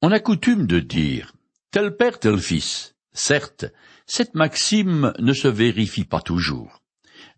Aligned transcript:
On 0.00 0.12
a 0.12 0.20
coutume 0.20 0.68
de 0.68 0.78
dire 0.78 1.32
tel 1.72 1.96
père, 1.96 2.20
tel 2.20 2.38
fils. 2.38 2.94
Certes, 3.12 3.66
cette 4.06 4.36
maxime 4.36 5.12
ne 5.18 5.32
se 5.32 5.48
vérifie 5.48 6.04
pas 6.04 6.20
toujours. 6.20 6.82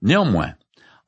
Néanmoins, 0.03 0.55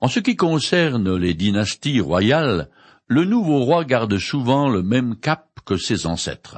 en 0.00 0.08
ce 0.08 0.18
qui 0.18 0.34
concerne 0.34 1.14
les 1.14 1.34
dynasties 1.34 2.00
royales, 2.00 2.70
le 3.06 3.24
nouveau 3.24 3.64
roi 3.64 3.84
garde 3.84 4.16
souvent 4.16 4.70
le 4.70 4.82
même 4.82 5.16
cap 5.16 5.60
que 5.66 5.76
ses 5.76 6.06
ancêtres. 6.06 6.56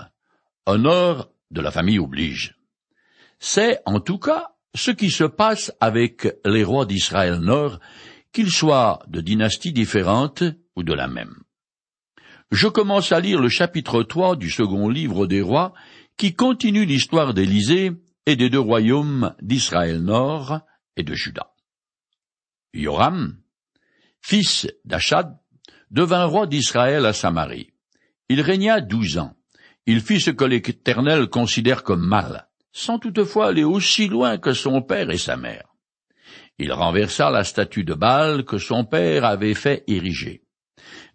Honneur 0.65 1.29
de 1.51 1.61
la 1.61 1.73
famille 1.73 1.99
oblige. 1.99 2.57
C'est, 3.41 3.81
en 3.87 3.99
tout 3.99 4.19
cas, 4.19 4.55
ce 4.77 4.93
qui 4.93 5.11
se 5.11 5.25
passe 5.25 5.73
avec 5.81 6.29
les 6.45 6.63
rois 6.63 6.87
d'Israël 6.87 7.41
Nord, 7.41 7.81
qu'ils 8.33 8.51
soient 8.51 9.01
de 9.09 9.21
dynasties 9.21 9.73
différentes 9.73 10.45
ou 10.77 10.85
de 10.85 10.95
la 10.95 11.09
même. 11.09 11.44
Je 12.51 12.69
commence 12.69 13.13
à 13.13 13.21
lire 13.21 13.41
le 13.41 13.49
chapitre 13.49 14.03
3 14.03 14.37
du 14.37 14.51
second 14.51 14.89
livre 14.89 15.27
des 15.27 15.41
rois, 15.41 15.75
qui 16.17 16.35
continue 16.35 16.85
l'histoire 16.85 17.35
d'Élysée 17.35 17.93
et 18.27 18.37
des 18.37 18.51
deux 18.51 18.61
royaumes 18.61 19.35
d'Israël 19.43 19.99
Nord 20.01 20.61
et 20.97 21.03
de 21.03 21.15
Juda. 21.15 21.53
Joram, 22.73 23.37
fils 24.21 24.67
d'Achad, 24.85 25.37
devint 25.91 26.25
roi 26.25 26.47
d'Israël 26.47 27.07
à 27.07 27.13
Samarie. 27.13 27.71
Il 28.29 28.41
régna 28.41 28.81
douze 28.81 29.19
ans. 29.19 29.35
Il 29.87 30.01
fit 30.01 30.21
ce 30.21 30.31
que 30.31 30.45
l'Éternel 30.45 31.29
considère 31.29 31.83
comme 31.83 32.07
mal, 32.07 32.49
sans 32.73 32.99
toutefois 32.99 33.49
aller 33.49 33.65
aussi 33.65 34.09
loin 34.09 34.39
que 34.39 34.53
son 34.53 34.81
père 34.81 35.11
et 35.11 35.19
sa 35.19 35.37
mère. 35.37 35.75
Il 36.59 36.73
renversa 36.73 37.31
la 37.31 37.45
statue 37.45 37.85
de 37.85 37.95
Baal 37.95 38.45
que 38.45 38.59
son 38.59 38.85
père 38.85 39.25
avait 39.25 39.55
fait 39.55 39.85
ériger. 39.87 40.44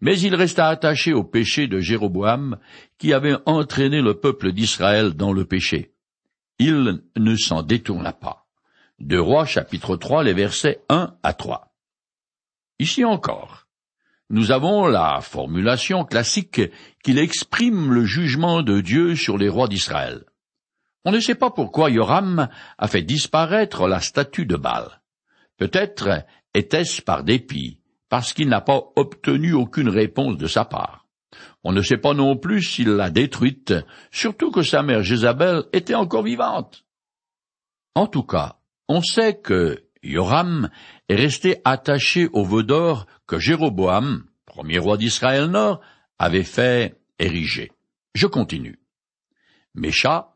Mais 0.01 0.19
il 0.19 0.35
resta 0.35 0.67
attaché 0.67 1.13
au 1.13 1.23
péché 1.23 1.67
de 1.67 1.79
Jéroboam, 1.79 2.57
qui 2.97 3.13
avait 3.13 3.37
entraîné 3.45 4.01
le 4.01 4.19
peuple 4.19 4.51
d'Israël 4.51 5.13
dans 5.13 5.33
le 5.33 5.45
péché. 5.45 5.93
Il 6.57 7.01
ne 7.17 7.35
s'en 7.35 7.63
détourna 7.63 8.13
pas. 8.13 8.47
De 8.99 9.17
Rois 9.17 9.45
chapitre 9.45 9.95
3, 9.95 10.23
les 10.23 10.33
versets 10.33 10.81
1 10.89 11.15
à 11.23 11.33
3. 11.33 11.73
Ici 12.79 13.03
encore, 13.05 13.67
nous 14.29 14.51
avons 14.51 14.87
la 14.87 15.21
formulation 15.21 16.05
classique 16.05 16.61
qu'il 17.03 17.17
exprime 17.17 17.91
le 17.91 18.05
jugement 18.05 18.61
de 18.61 18.79
Dieu 18.79 19.15
sur 19.15 19.37
les 19.37 19.49
rois 19.49 19.67
d'Israël. 19.67 20.23
On 21.03 21.11
ne 21.11 21.19
sait 21.19 21.35
pas 21.35 21.49
pourquoi 21.49 21.89
Yoram 21.89 22.47
a 22.77 22.87
fait 22.87 23.01
disparaître 23.01 23.87
la 23.87 24.01
statue 24.01 24.45
de 24.45 24.55
Baal. 24.55 25.01
Peut-être 25.57 26.25
était-ce 26.53 27.01
par 27.01 27.23
dépit, 27.23 27.78
parce 28.09 28.33
qu'il 28.33 28.49
n'a 28.49 28.61
pas 28.61 28.81
obtenu 28.95 29.53
aucune 29.53 29.89
réponse 29.89 30.37
de 30.37 30.47
sa 30.47 30.65
part. 30.65 31.05
On 31.63 31.71
ne 31.71 31.81
sait 31.81 31.97
pas 31.97 32.13
non 32.13 32.37
plus 32.37 32.63
s'il 32.63 32.89
l'a 32.89 33.09
détruite, 33.09 33.73
surtout 34.11 34.51
que 34.51 34.63
sa 34.63 34.81
mère 34.81 35.03
Jézabel 35.03 35.63
était 35.73 35.95
encore 35.95 36.23
vivante. 36.23 36.85
En 37.95 38.07
tout 38.07 38.23
cas, 38.23 38.57
on 38.87 39.01
sait 39.01 39.39
que 39.39 39.83
Yoram 40.01 40.69
est 41.09 41.15
resté 41.15 41.61
attaché 41.65 42.29
au 42.33 42.43
veau 42.43 42.63
d'or 42.63 43.05
que 43.27 43.37
Jéroboam, 43.37 44.23
premier 44.45 44.79
roi 44.79 44.97
d'Israël 44.97 45.45
Nord, 45.45 45.81
avait 46.17 46.43
fait 46.43 46.99
ériger. 47.19 47.71
Je 48.15 48.27
continue. 48.27 48.79
Mécha, 49.75 50.35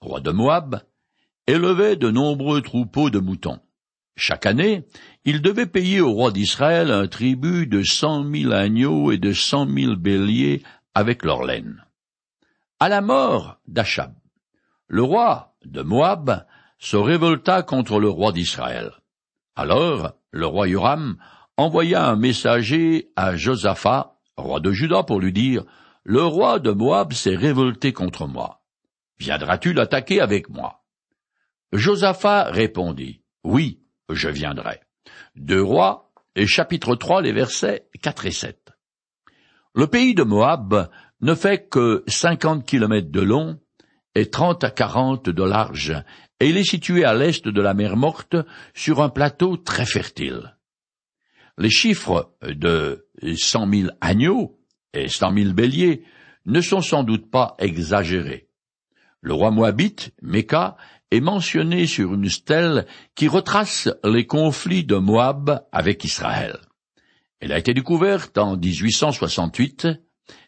roi 0.00 0.20
de 0.20 0.30
Moab, 0.30 0.82
élevait 1.46 1.96
de 1.96 2.10
nombreux 2.10 2.62
troupeaux 2.62 3.10
de 3.10 3.18
moutons. 3.18 3.60
Chaque 4.20 4.44
année, 4.44 4.84
il 5.24 5.40
devait 5.40 5.64
payer 5.64 6.02
au 6.02 6.12
roi 6.12 6.30
d'Israël 6.30 6.90
un 6.90 7.06
tribut 7.06 7.66
de 7.66 7.82
cent 7.82 8.22
mille 8.22 8.52
agneaux 8.52 9.12
et 9.12 9.16
de 9.16 9.32
cent 9.32 9.64
mille 9.64 9.96
béliers 9.96 10.62
avec 10.94 11.24
leur 11.24 11.42
laine. 11.42 11.82
À 12.80 12.90
la 12.90 13.00
mort 13.00 13.56
d'Achab, 13.66 14.12
le 14.88 15.02
roi 15.02 15.54
de 15.64 15.80
Moab 15.80 16.44
se 16.78 16.98
révolta 16.98 17.62
contre 17.62 17.98
le 17.98 18.10
roi 18.10 18.32
d'Israël. 18.32 18.92
Alors, 19.56 20.12
le 20.32 20.44
roi 20.44 20.68
Yoram 20.68 21.16
envoya 21.56 22.06
un 22.06 22.16
messager 22.16 23.12
à 23.16 23.36
Josaphat, 23.36 24.18
roi 24.36 24.60
de 24.60 24.70
Juda, 24.70 25.02
pour 25.02 25.18
lui 25.18 25.32
dire, 25.32 25.64
Le 26.04 26.22
roi 26.22 26.58
de 26.58 26.72
Moab 26.72 27.14
s'est 27.14 27.36
révolté 27.36 27.94
contre 27.94 28.26
moi. 28.26 28.60
Viendras-tu 29.18 29.72
l'attaquer 29.72 30.20
avec 30.20 30.50
moi? 30.50 30.84
Josaphat 31.72 32.50
répondit, 32.50 33.22
Oui, 33.44 33.80
je 34.14 34.28
viendrai. 34.28 34.80
Deux 35.36 35.62
rois, 35.62 36.12
et 36.36 36.46
chapitre 36.46 36.94
3, 36.94 37.22
les 37.22 37.32
versets 37.32 37.88
4 38.02 38.26
et 38.26 38.30
7. 38.30 38.72
Le 39.74 39.86
pays 39.86 40.14
de 40.14 40.22
Moab 40.22 40.90
ne 41.20 41.34
fait 41.34 41.68
que 41.68 42.02
cinquante 42.06 42.64
kilomètres 42.64 43.10
de 43.10 43.20
long 43.20 43.60
et 44.14 44.30
trente 44.30 44.64
à 44.64 44.70
quarante 44.70 45.28
de 45.28 45.42
large, 45.42 45.94
et 46.40 46.48
il 46.48 46.56
est 46.56 46.68
situé 46.68 47.04
à 47.04 47.14
l'est 47.14 47.46
de 47.46 47.60
la 47.60 47.74
mer 47.74 47.96
Morte, 47.96 48.36
sur 48.74 49.02
un 49.02 49.08
plateau 49.08 49.56
très 49.56 49.86
fertile. 49.86 50.56
Les 51.58 51.70
chiffres 51.70 52.34
de 52.42 53.06
cent 53.36 53.66
mille 53.66 53.92
agneaux 54.00 54.58
et 54.94 55.08
cent 55.08 55.30
mille 55.30 55.52
béliers 55.52 56.04
ne 56.46 56.60
sont 56.60 56.80
sans 56.80 57.04
doute 57.04 57.30
pas 57.30 57.54
exagérés. 57.58 58.48
Le 59.20 59.34
roi 59.34 59.50
moabite, 59.50 60.12
Mecca, 60.22 60.76
est 61.10 61.20
mentionné 61.20 61.86
sur 61.86 62.14
une 62.14 62.28
stèle 62.28 62.86
qui 63.14 63.28
retrace 63.28 63.88
les 64.04 64.26
conflits 64.26 64.84
de 64.84 64.96
Moab 64.96 65.66
avec 65.72 66.04
Israël. 66.04 66.58
Elle 67.40 67.52
a 67.52 67.58
été 67.58 67.74
découverte 67.74 68.36
en 68.38 68.56
1868 68.56 69.88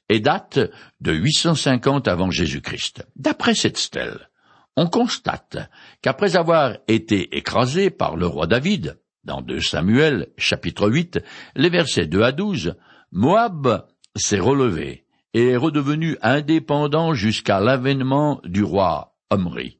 et 0.08 0.20
date 0.20 0.60
de 1.00 1.12
850 1.12 2.06
avant 2.06 2.30
Jésus-Christ. 2.30 3.06
D'après 3.16 3.54
cette 3.54 3.78
stèle, 3.78 4.28
on 4.76 4.86
constate 4.86 5.58
qu'après 6.02 6.36
avoir 6.36 6.76
été 6.88 7.36
écrasé 7.36 7.90
par 7.90 8.16
le 8.16 8.26
roi 8.26 8.46
David, 8.46 8.98
dans 9.24 9.40
2 9.40 9.60
Samuel 9.60 10.28
chapitre 10.36 10.88
8, 10.88 11.20
les 11.56 11.70
versets 11.70 12.06
2 12.06 12.22
à 12.22 12.32
12, 12.32 12.74
Moab 13.12 13.86
s'est 14.16 14.40
relevé 14.40 15.06
et 15.34 15.48
est 15.48 15.56
redevenu 15.56 16.16
indépendant 16.22 17.14
jusqu'à 17.14 17.60
l'avènement 17.60 18.40
du 18.44 18.62
roi 18.62 19.16
Omri. 19.30 19.78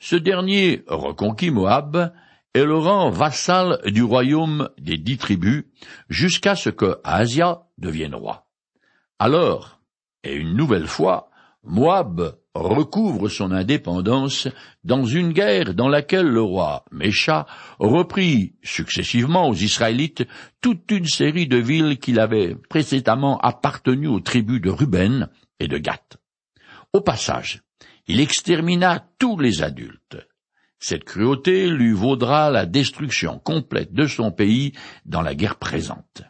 Ce 0.00 0.16
dernier 0.16 0.84
reconquit 0.88 1.50
Moab 1.50 2.12
et 2.54 2.64
le 2.64 2.76
rend 2.76 3.10
vassal 3.10 3.80
du 3.86 4.02
royaume 4.02 4.68
des 4.78 4.98
dix 4.98 5.18
tribus 5.18 5.64
jusqu'à 6.08 6.54
ce 6.54 6.70
que 6.70 6.98
Asia 7.04 7.62
devienne 7.78 8.14
roi. 8.14 8.46
Alors, 9.18 9.80
et 10.24 10.34
une 10.34 10.56
nouvelle 10.56 10.86
fois, 10.86 11.30
Moab 11.64 12.36
recouvre 12.54 13.28
son 13.28 13.50
indépendance 13.50 14.48
dans 14.84 15.04
une 15.04 15.32
guerre 15.32 15.74
dans 15.74 15.88
laquelle 15.88 16.26
le 16.26 16.42
roi 16.42 16.84
Mécha 16.90 17.46
reprit 17.78 18.54
successivement 18.62 19.48
aux 19.48 19.54
Israélites 19.54 20.24
toute 20.60 20.90
une 20.90 21.06
série 21.06 21.46
de 21.46 21.56
villes 21.56 21.98
qu'il 21.98 22.20
avait 22.20 22.56
précédemment 22.68 23.38
appartenu 23.38 24.08
aux 24.08 24.20
tribus 24.20 24.60
de 24.60 24.70
Ruben 24.70 25.28
et 25.60 25.68
de 25.68 25.78
Gath. 25.78 26.18
Au 26.92 27.00
passage, 27.00 27.62
il 28.06 28.20
extermina 28.20 29.06
tous 29.18 29.38
les 29.38 29.62
adultes. 29.62 30.16
Cette 30.78 31.04
cruauté 31.04 31.68
lui 31.68 31.92
vaudra 31.92 32.50
la 32.50 32.66
destruction 32.66 33.38
complète 33.38 33.92
de 33.92 34.06
son 34.06 34.32
pays 34.32 34.72
dans 35.06 35.22
la 35.22 35.34
guerre 35.34 35.56
présente. 35.56 36.22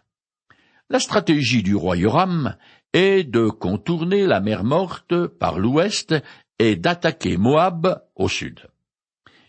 La 0.91 1.01
stratégie 1.01 1.63
du 1.63 1.75
roi 1.75 1.97
Yoram 1.97 2.57
est 2.93 3.25
de 3.25 3.49
contourner 3.49 4.27
la 4.27 4.41
mer 4.41 4.63
Morte 4.63 5.27
par 5.27 5.59
l'ouest 5.59 6.15
et 6.59 6.77
d'attaquer 6.77 7.39
Moab 7.39 8.03
au 8.15 8.29
sud, 8.29 8.61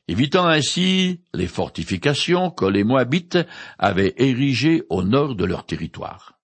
évitant 0.07 0.47
ainsi 0.47 1.19
les 1.33 1.47
fortifications 1.47 2.50
que 2.50 2.66
les 2.66 2.85
Moabites 2.85 3.39
avaient 3.78 4.13
érigées 4.17 4.83
au 4.89 5.03
nord 5.03 5.35
de 5.35 5.44
leur 5.44 5.66
territoire. 5.66 6.39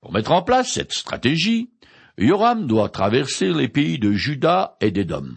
Pour 0.00 0.12
mettre 0.12 0.30
en 0.30 0.42
place 0.42 0.72
cette 0.72 0.92
stratégie, 0.92 1.70
Yoram 2.18 2.66
doit 2.66 2.90
traverser 2.90 3.52
les 3.52 3.68
pays 3.68 3.98
de 3.98 4.12
Juda 4.12 4.76
et 4.80 4.90
d'Édom, 4.90 5.28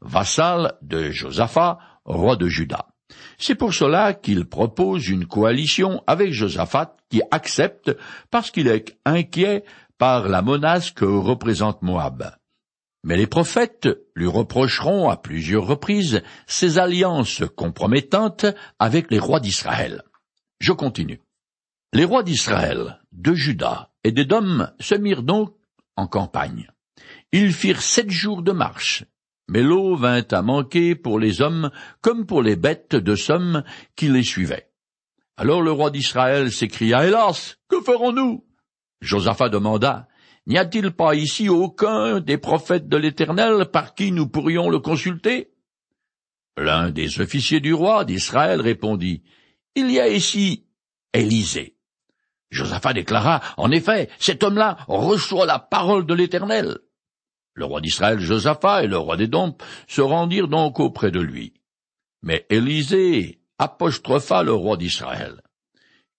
vassal 0.00 0.74
de 0.82 1.10
Josaphat, 1.10 1.78
roi 2.04 2.36
de 2.36 2.46
Juda. 2.46 2.86
C'est 3.38 3.54
pour 3.54 3.72
cela 3.72 4.12
qu'il 4.12 4.44
propose 4.44 5.08
une 5.08 5.26
coalition 5.26 6.02
avec 6.06 6.32
Josaphat 6.32 6.96
qui 7.08 7.22
accepte 7.30 7.96
parce 8.30 8.50
qu'il 8.50 8.68
est 8.68 8.98
inquiet 9.04 9.64
par 9.98 10.28
la 10.28 10.42
menace 10.42 10.90
que 10.90 11.04
représente 11.04 11.82
Moab. 11.82 12.36
Mais 13.02 13.16
les 13.16 13.26
prophètes 13.26 13.88
lui 14.14 14.26
reprocheront 14.26 15.08
à 15.08 15.16
plusieurs 15.16 15.66
reprises 15.66 16.22
ses 16.46 16.78
alliances 16.78 17.42
compromettantes 17.56 18.46
avec 18.78 19.10
les 19.10 19.18
rois 19.18 19.40
d'Israël. 19.40 20.02
Je 20.58 20.72
continue. 20.72 21.22
Les 21.94 22.04
rois 22.04 22.22
d'Israël, 22.22 23.00
de 23.12 23.32
Juda 23.32 23.90
et 24.04 24.12
d'Édom 24.12 24.68
se 24.78 24.94
mirent 24.94 25.22
donc 25.22 25.54
en 26.00 26.06
campagne. 26.06 26.68
Ils 27.32 27.52
firent 27.52 27.82
sept 27.82 28.10
jours 28.10 28.42
de 28.42 28.52
marche, 28.52 29.04
mais 29.48 29.62
l'eau 29.62 29.96
vint 29.96 30.24
à 30.30 30.42
manquer 30.42 30.94
pour 30.94 31.18
les 31.18 31.42
hommes 31.42 31.70
comme 32.00 32.26
pour 32.26 32.42
les 32.42 32.56
bêtes 32.56 32.96
de 32.96 33.14
somme 33.14 33.62
qui 33.96 34.08
les 34.08 34.24
suivaient. 34.24 34.70
Alors 35.36 35.62
le 35.62 35.72
roi 35.72 35.90
d'Israël 35.90 36.50
s'écria, 36.50 37.06
Hélas, 37.06 37.58
que 37.68 37.80
ferons-nous? 37.80 38.44
Josaphat 39.00 39.48
demanda, 39.48 40.08
N'y 40.46 40.58
a-t-il 40.58 40.90
pas 40.90 41.14
ici 41.14 41.48
aucun 41.48 42.20
des 42.20 42.38
prophètes 42.38 42.88
de 42.88 42.96
l'Éternel 42.96 43.66
par 43.66 43.94
qui 43.94 44.10
nous 44.10 44.26
pourrions 44.26 44.68
le 44.68 44.78
consulter? 44.80 45.52
L'un 46.56 46.90
des 46.90 47.20
officiers 47.20 47.60
du 47.60 47.72
roi 47.72 48.04
d'Israël 48.04 48.60
répondit, 48.60 49.22
Il 49.76 49.90
y 49.90 50.00
a 50.00 50.08
ici 50.08 50.66
Élisée. 51.12 51.76
Josaphat 52.50 52.92
déclara, 52.92 53.40
En 53.56 53.70
effet, 53.70 54.08
cet 54.18 54.42
homme-là 54.42 54.78
reçoit 54.88 55.46
la 55.46 55.58
parole 55.58 56.06
de 56.06 56.14
l'Éternel. 56.14 56.78
Le 57.54 57.64
roi 57.64 57.80
d'Israël, 57.80 58.20
Josaphat, 58.20 58.84
et 58.84 58.86
le 58.86 58.98
roi 58.98 59.16
d'Édom 59.16 59.56
se 59.86 60.00
rendirent 60.00 60.48
donc 60.48 60.80
auprès 60.80 61.10
de 61.10 61.20
lui. 61.20 61.52
Mais 62.22 62.46
Élisée 62.50 63.40
apostropha 63.58 64.42
le 64.42 64.52
roi 64.52 64.76
d'Israël. 64.76 65.40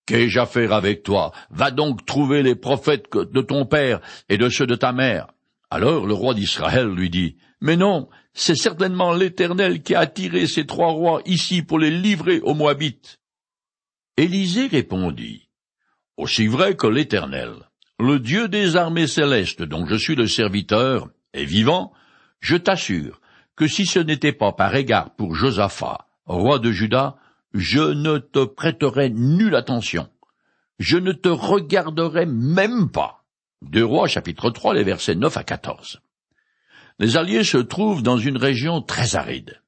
Qu'ai-je 0.05 0.39
à 0.39 0.45
faire 0.45 0.73
avec 0.73 1.03
toi? 1.03 1.31
Va 1.49 1.71
donc 1.71 2.05
trouver 2.05 2.43
les 2.43 2.55
prophètes 2.55 3.05
de 3.13 3.41
ton 3.41 3.65
père 3.65 4.01
et 4.29 4.37
de 4.37 4.49
ceux 4.49 4.67
de 4.67 4.75
ta 4.75 4.91
mère. 4.91 5.27
Alors 5.69 6.05
le 6.05 6.13
roi 6.13 6.33
d'Israël 6.33 6.87
lui 6.87 7.09
dit, 7.09 7.37
Mais 7.61 7.77
non, 7.77 8.09
c'est 8.33 8.55
certainement 8.55 9.13
l'Éternel 9.13 9.81
qui 9.81 9.95
a 9.95 10.01
attiré 10.01 10.47
ces 10.47 10.65
trois 10.65 10.91
rois 10.91 11.21
ici 11.25 11.61
pour 11.61 11.79
les 11.79 11.91
livrer 11.91 12.39
aux 12.41 12.53
Moabites. 12.53 13.19
Élisée 14.17 14.67
répondit, 14.67 15.40
Aussi 16.21 16.45
vrai 16.45 16.75
que 16.75 16.85
l'Éternel, 16.85 17.51
le 17.97 18.19
Dieu 18.19 18.47
des 18.47 18.75
armées 18.75 19.07
célestes 19.07 19.63
dont 19.63 19.87
je 19.87 19.95
suis 19.95 20.13
le 20.13 20.27
serviteur, 20.27 21.07
est 21.33 21.45
vivant, 21.45 21.93
je 22.39 22.57
t'assure 22.57 23.21
que 23.55 23.67
si 23.67 23.87
ce 23.87 23.97
n'était 23.97 24.31
pas 24.31 24.51
par 24.51 24.75
égard 24.75 25.15
pour 25.15 25.33
Josaphat, 25.33 26.05
roi 26.27 26.59
de 26.59 26.71
Juda, 26.71 27.15
je 27.55 27.81
ne 27.81 28.19
te 28.19 28.45
prêterai 28.45 29.09
nulle 29.09 29.55
attention. 29.55 30.09
Je 30.77 30.97
ne 30.97 31.11
te 31.11 31.27
regarderai 31.27 32.27
même 32.27 32.91
pas. 32.91 33.23
Deux 33.63 33.83
rois 33.83 34.07
chapitre 34.07 34.51
3 34.51 34.75
les 34.75 34.83
versets 34.83 35.15
9 35.15 35.35
à 35.37 35.43
14. 35.43 36.01
Les 36.99 37.17
Alliés 37.17 37.43
se 37.43 37.57
trouvent 37.57 38.03
dans 38.03 38.19
une 38.19 38.37
région 38.37 38.83
très 38.83 39.15
aride, 39.15 39.59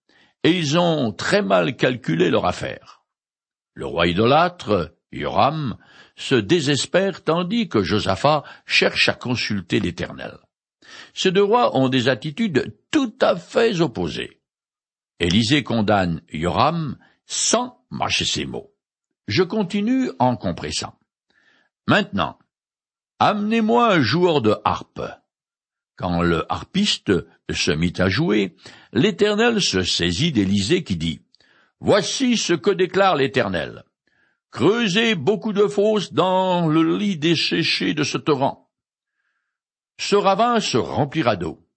et 0.44 0.52
ils 0.52 0.78
ont 0.78 1.14
très 1.14 1.42
mal 1.42 1.76
calculé 1.76 2.30
leur 2.30 2.46
affaire. 2.46 3.02
Le 3.74 3.88
roi 3.88 4.06
idolâtre, 4.06 4.92
Joram, 5.12 5.78
se 6.24 6.36
désespère 6.36 7.24
tandis 7.24 7.68
que 7.68 7.84
Josaphat 7.84 8.44
cherche 8.66 9.10
à 9.10 9.14
consulter 9.14 9.82
l'Éternel. 9.82 10.38
Ces 11.14 11.32
deux 11.32 11.44
rois 11.44 11.76
ont 11.76 11.90
des 11.90 12.08
attitudes 12.08 12.78
tout 12.92 13.14
à 13.20 13.36
fait 13.36 13.82
opposées. 13.82 14.40
Élisée 15.20 15.64
condamne 15.64 16.22
Joram 16.30 16.98
sans 17.26 17.86
mâcher 17.90 18.24
ses 18.24 18.46
mots. 18.46 18.74
Je 19.28 19.44
continue 19.44 20.12
en 20.20 20.38
compressant. 20.38 20.98
Maintenant, 21.88 22.40
amenez-moi 23.20 23.94
un 23.94 24.02
joueur 24.02 24.42
de 24.42 24.56
harpe. 24.64 25.02
Quand 25.98 26.22
le 26.22 26.46
harpiste 26.52 27.12
se 27.52 27.72
mit 27.72 27.94
à 27.98 28.08
jouer, 28.08 28.56
l'Éternel 28.94 29.62
se 29.62 29.84
saisit 29.84 30.32
d'Élisée 30.32 30.84
qui 30.84 30.96
dit, 30.96 31.22
Voici 31.82 32.38
ce 32.38 32.54
que 32.54 32.72
déclare 32.72 33.18
l'Éternel. 33.18 33.84
Creusez 34.54 35.16
beaucoup 35.16 35.52
de 35.52 35.66
fosses 35.66 36.14
dans 36.14 36.68
le 36.68 36.96
lit 36.96 37.18
desséché 37.18 37.96
de 37.96 38.04
ce 38.04 38.20
torrent. 38.20 38.70
Ce 40.00 40.16
ravin 40.16 40.60
se 40.60 40.78
remplira 40.78 41.36
d'eau. 41.36 41.68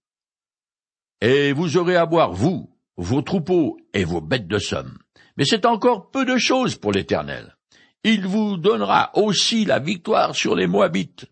Et 1.19 1.53
vous 1.53 1.77
aurez 1.77 1.95
à 1.95 2.05
boire, 2.05 2.33
vous, 2.33 2.69
vos 2.95 3.23
troupeaux 3.23 3.79
et 3.95 4.03
vos 4.03 4.21
bêtes 4.21 4.47
de 4.47 4.59
somme. 4.59 4.99
Mais 5.37 5.43
c'est 5.43 5.65
encore 5.65 6.11
peu 6.11 6.23
de 6.23 6.37
choses 6.37 6.75
pour 6.75 6.91
l'Éternel. 6.91 7.57
Il 8.03 8.27
vous 8.27 8.57
donnera 8.57 9.09
aussi 9.15 9.65
la 9.65 9.79
victoire 9.79 10.35
sur 10.35 10.55
les 10.55 10.67
Moabites. 10.67 11.25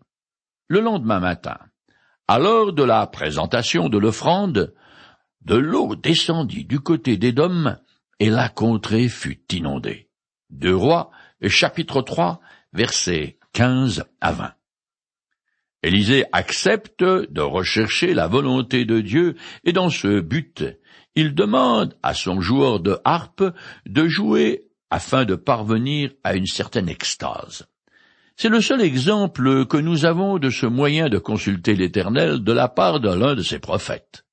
Le 0.66 0.80
lendemain 0.80 1.20
matin, 1.20 1.58
à 2.26 2.40
l'heure 2.40 2.72
de 2.72 2.82
la 2.82 3.06
présentation 3.06 3.88
de 3.88 3.98
l'offrande, 3.98 4.74
de 5.42 5.54
l'eau 5.54 5.94
descendit 5.94 6.64
du 6.64 6.80
côté 6.80 7.16
d'Édom, 7.16 7.76
et 8.18 8.30
la 8.30 8.48
contrée 8.48 9.08
fut 9.08 9.44
inondée. 9.54 10.10
Deux 10.50 10.74
rois, 10.74 11.10
chapitre 11.42 12.02
3, 12.02 12.40
versets 12.72 13.38
15 13.52 14.04
à 14.20 14.32
20. 14.32 14.52
Élisée 15.82 16.24
accepte 16.32 17.04
de 17.04 17.40
rechercher 17.40 18.14
la 18.14 18.26
volonté 18.26 18.84
de 18.84 19.00
Dieu, 19.00 19.36
et 19.64 19.72
dans 19.72 19.90
ce 19.90 20.20
but, 20.20 20.64
il 21.14 21.34
demande 21.34 21.96
à 22.02 22.12
son 22.12 22.40
joueur 22.40 22.80
de 22.80 22.98
harpe 23.04 23.44
de 23.86 24.08
jouer 24.08 24.68
afin 24.90 25.24
de 25.24 25.34
parvenir 25.34 26.10
à 26.24 26.34
une 26.34 26.46
certaine 26.46 26.88
extase. 26.88 27.66
C'est 28.36 28.50
le 28.50 28.60
seul 28.60 28.82
exemple 28.82 29.64
que 29.64 29.78
nous 29.78 30.04
avons 30.04 30.38
de 30.38 30.50
ce 30.50 30.66
moyen 30.66 31.08
de 31.08 31.18
consulter 31.18 31.74
l'Éternel 31.74 32.44
de 32.44 32.52
la 32.52 32.68
part 32.68 33.00
de 33.00 33.08
l'un 33.08 33.34
de 33.34 33.42
ses 33.42 33.58
prophètes. 33.58 34.25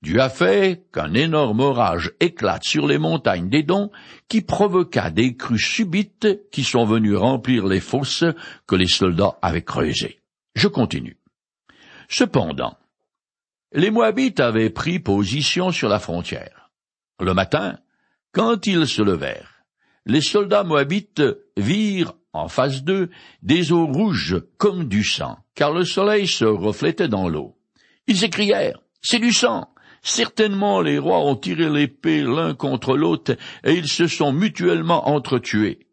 Dieu 0.00 0.20
a 0.20 0.28
fait 0.28 0.86
qu'un 0.92 1.12
énorme 1.14 1.60
orage 1.60 2.12
éclate 2.20 2.62
sur 2.64 2.86
les 2.86 2.98
montagnes 2.98 3.48
des 3.48 3.64
dons 3.64 3.90
qui 4.28 4.42
provoqua 4.42 5.10
des 5.10 5.36
crues 5.36 5.58
subites 5.58 6.50
qui 6.52 6.62
sont 6.62 6.84
venues 6.84 7.16
remplir 7.16 7.66
les 7.66 7.80
fosses 7.80 8.24
que 8.66 8.76
les 8.76 8.86
soldats 8.86 9.38
avaient 9.42 9.62
creusées. 9.62 10.20
Je 10.54 10.68
continue. 10.68 11.18
Cependant, 12.08 12.78
les 13.72 13.90
Moabites 13.90 14.40
avaient 14.40 14.70
pris 14.70 15.00
position 15.00 15.72
sur 15.72 15.88
la 15.88 15.98
frontière. 15.98 16.70
Le 17.20 17.34
matin, 17.34 17.78
quand 18.32 18.66
ils 18.66 18.86
se 18.86 19.02
levèrent, 19.02 19.64
les 20.06 20.20
soldats 20.20 20.64
moabites 20.64 21.22
virent 21.56 22.14
en 22.32 22.48
face 22.48 22.82
d'eux 22.82 23.10
des 23.42 23.72
eaux 23.72 23.86
rouges 23.86 24.40
comme 24.56 24.88
du 24.88 25.02
sang, 25.02 25.38
car 25.54 25.72
le 25.72 25.84
soleil 25.84 26.26
se 26.26 26.44
reflétait 26.44 27.08
dans 27.08 27.28
l'eau. 27.28 27.58
Ils 28.06 28.16
s'écrièrent, 28.16 28.80
c'est 29.02 29.18
du 29.18 29.32
sang. 29.32 29.68
Certainement 30.08 30.80
les 30.80 30.98
rois 30.98 31.20
ont 31.20 31.36
tiré 31.36 31.68
l'épée 31.68 32.22
l'un 32.22 32.54
contre 32.54 32.96
l'autre, 32.96 33.36
et 33.62 33.74
ils 33.74 33.88
se 33.88 34.06
sont 34.06 34.32
mutuellement 34.32 35.06
entretués. 35.06 35.86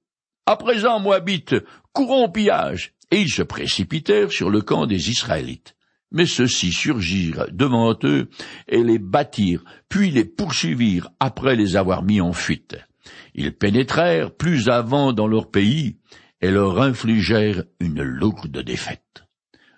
À 0.46 0.56
présent, 0.56 1.02
Moabites, 1.02 1.56
courons 1.92 2.24
au 2.24 2.30
pillage. 2.30 2.94
Et 3.12 3.20
ils 3.20 3.30
se 3.30 3.44
précipitèrent 3.44 4.32
sur 4.32 4.50
le 4.50 4.62
camp 4.62 4.86
des 4.86 5.10
Israélites. 5.10 5.76
Mais 6.14 6.26
ceux-ci 6.26 6.72
surgirent 6.72 7.48
devant 7.52 7.94
eux 8.06 8.30
et 8.70 8.84
les 8.84 9.00
battirent, 9.00 9.66
puis 9.90 10.12
les 10.12 10.24
poursuivirent 10.24 11.10
après 11.20 11.58
les 11.58 11.76
avoir 11.76 12.02
mis 12.02 12.22
en 12.22 12.32
fuite. 12.32 12.78
Ils 13.34 13.54
pénétrèrent 13.54 14.32
plus 14.32 14.70
avant 14.70 15.12
dans 15.12 15.28
leur 15.28 15.52
pays, 15.52 15.98
et 16.40 16.52
leur 16.52 16.82
infligèrent 16.82 17.64
une 17.82 18.02
lourde 18.02 18.60
défaite. 18.60 19.26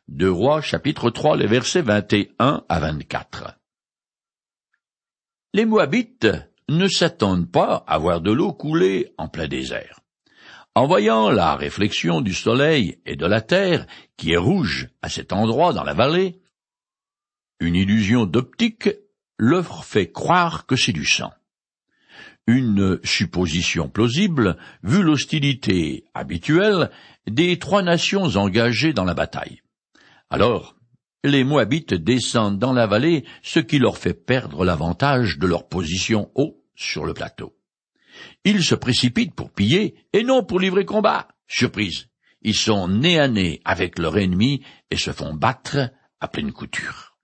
Deux 0.08 0.32
Rois, 0.32 0.62
chapitre 0.62 1.10
3, 1.10 1.38
les 1.38 1.48
versets 1.48 1.82
21 1.82 2.64
à 2.70 2.80
24. 2.80 3.58
Les 5.54 5.66
Moabites 5.66 6.28
ne 6.70 6.88
s'attendent 6.88 7.52
pas 7.52 7.84
à 7.88 7.98
voir 7.98 8.22
de 8.22 8.32
l'eau 8.32 8.54
couler 8.54 9.14
en 9.18 9.28
plein 9.28 9.48
désert. 9.48 10.02
En 10.76 10.86
voyant 10.86 11.30
la 11.30 11.56
réflexion 11.56 12.22
du 12.22 12.34
soleil 12.34 13.00
et 13.06 13.16
de 13.16 13.26
la 13.26 13.42
terre, 13.42 13.88
qui 14.16 14.34
est 14.34 14.38
rouge 14.38 14.90
à 15.02 15.10
cet 15.10 15.34
endroit 15.34 15.74
dans 15.74 15.84
la 15.84 15.94
vallée, 15.94 16.40
une 17.60 17.76
illusion 17.76 18.26
d'optique 18.26 18.90
leur 19.40 19.86
fait 19.86 20.12
croire 20.12 20.66
que 20.66 20.76
c'est 20.76 20.94
du 20.94 21.06
sang 21.06 21.32
une 22.48 23.00
supposition 23.04 23.90
plausible 23.90 24.58
vu 24.82 25.04
l'hostilité 25.04 26.06
habituelle 26.14 26.90
des 27.30 27.60
trois 27.60 27.84
nations 27.84 28.24
engagées 28.38 28.94
dans 28.94 29.04
la 29.04 29.14
bataille. 29.14 29.62
Alors, 30.30 30.77
les 31.24 31.44
Moabites 31.44 31.94
descendent 31.94 32.60
dans 32.60 32.74
la 32.74 32.88
vallée, 32.88 33.26
ce 33.42 33.60
qui 33.60 33.80
leur 33.80 33.98
fait 33.98 34.14
perdre 34.14 34.64
l'avantage 34.64 35.38
de 35.38 35.48
leur 35.48 35.68
position 35.68 36.32
haut 36.36 36.64
sur 36.76 37.06
le 37.06 37.14
plateau. 37.14 37.58
Ils 38.44 38.64
se 38.64 38.76
précipitent 38.76 39.36
pour 39.36 39.52
piller 39.52 39.96
et 40.14 40.24
non 40.24 40.44
pour 40.44 40.60
livrer 40.60 40.86
combat. 40.86 41.28
Surprise. 41.48 42.08
Ils 42.42 42.56
sont 42.56 42.88
nez 42.88 43.20
à 43.20 43.28
nez 43.28 43.62
avec 43.66 44.00
leur 44.00 44.18
ennemi 44.18 44.64
et 44.92 44.98
se 44.98 45.12
font 45.12 45.34
battre 45.34 45.92
à 46.20 46.28
pleine 46.28 46.52
couture. 46.52 47.18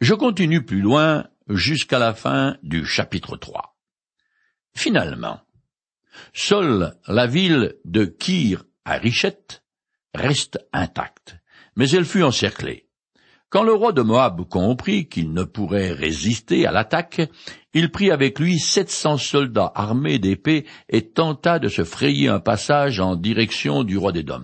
Je 0.00 0.14
continue 0.14 0.64
plus 0.64 0.80
loin 0.80 1.26
jusqu'à 1.48 1.98
la 1.98 2.12
fin 2.12 2.56
du 2.62 2.84
chapitre 2.84 3.36
3. 3.36 3.76
Finalement, 4.74 5.40
seule 6.34 6.96
la 7.08 7.26
ville 7.26 7.76
de 7.84 8.04
Kir 8.04 8.64
à 8.84 8.98
Richette 8.98 9.64
reste 10.14 10.58
intacte, 10.72 11.36
mais 11.76 11.90
elle 11.90 12.04
fut 12.04 12.22
encerclée. 12.22 12.85
Quand 13.48 13.62
le 13.62 13.72
roi 13.72 13.92
de 13.92 14.02
Moab 14.02 14.48
comprit 14.48 15.08
qu'il 15.08 15.32
ne 15.32 15.44
pourrait 15.44 15.92
résister 15.92 16.66
à 16.66 16.72
l'attaque, 16.72 17.22
il 17.74 17.92
prit 17.92 18.10
avec 18.10 18.40
lui 18.40 18.58
sept 18.58 18.90
cents 18.90 19.18
soldats 19.18 19.70
armés 19.74 20.18
d'épées 20.18 20.66
et 20.88 21.10
tenta 21.10 21.60
de 21.60 21.68
se 21.68 21.84
frayer 21.84 22.28
un 22.28 22.40
passage 22.40 22.98
en 22.98 23.14
direction 23.14 23.84
du 23.84 23.98
roi 23.98 24.10
d'Édom. 24.10 24.42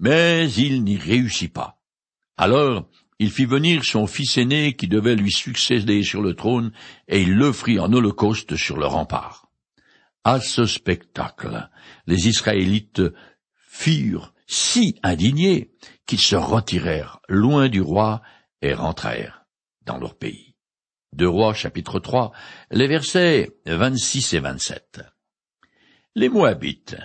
Mais 0.00 0.50
il 0.52 0.82
n'y 0.82 0.96
réussit 0.96 1.52
pas. 1.52 1.78
Alors, 2.36 2.88
il 3.20 3.30
fit 3.30 3.44
venir 3.44 3.84
son 3.84 4.08
fils 4.08 4.36
aîné 4.36 4.74
qui 4.74 4.88
devait 4.88 5.14
lui 5.14 5.30
succéder 5.30 6.02
sur 6.02 6.20
le 6.20 6.34
trône, 6.34 6.72
et 7.06 7.22
il 7.22 7.34
l'offrit 7.34 7.78
en 7.78 7.92
holocauste 7.92 8.56
sur 8.56 8.76
le 8.76 8.86
rempart. 8.86 9.48
À 10.24 10.40
ce 10.40 10.64
spectacle, 10.64 11.68
les 12.08 12.28
Israélites 12.28 13.02
furent 13.68 14.34
si 14.46 14.98
indignés 15.02 15.70
qu'ils 16.06 16.20
se 16.20 16.36
retirèrent 16.36 17.20
loin 17.28 17.68
du 17.68 17.80
roi 17.80 18.22
et 18.62 18.74
rentrèrent 18.74 19.44
dans 19.82 19.98
leur 19.98 20.16
pays. 20.16 20.54
Deux 21.12 21.28
Rois 21.28 21.54
chapitre 21.54 22.00
3, 22.00 22.32
les 22.70 22.88
versets 22.88 23.50
26 23.66 24.34
et 24.34 24.40
27. 24.40 25.00
Les 26.16 26.28
Moabites, 26.28 26.96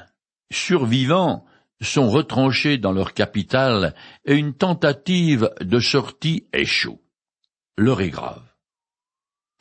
survivants, 0.51 1.45
sont 1.81 2.09
retranchés 2.09 2.77
dans 2.77 2.91
leur 2.91 3.13
capitale 3.13 3.93
et 4.25 4.35
une 4.35 4.53
tentative 4.53 5.51
de 5.61 5.79
sortie 5.79 6.47
échoue. 6.53 7.01
L'heure 7.77 8.01
est 8.01 8.09
grave. 8.09 8.43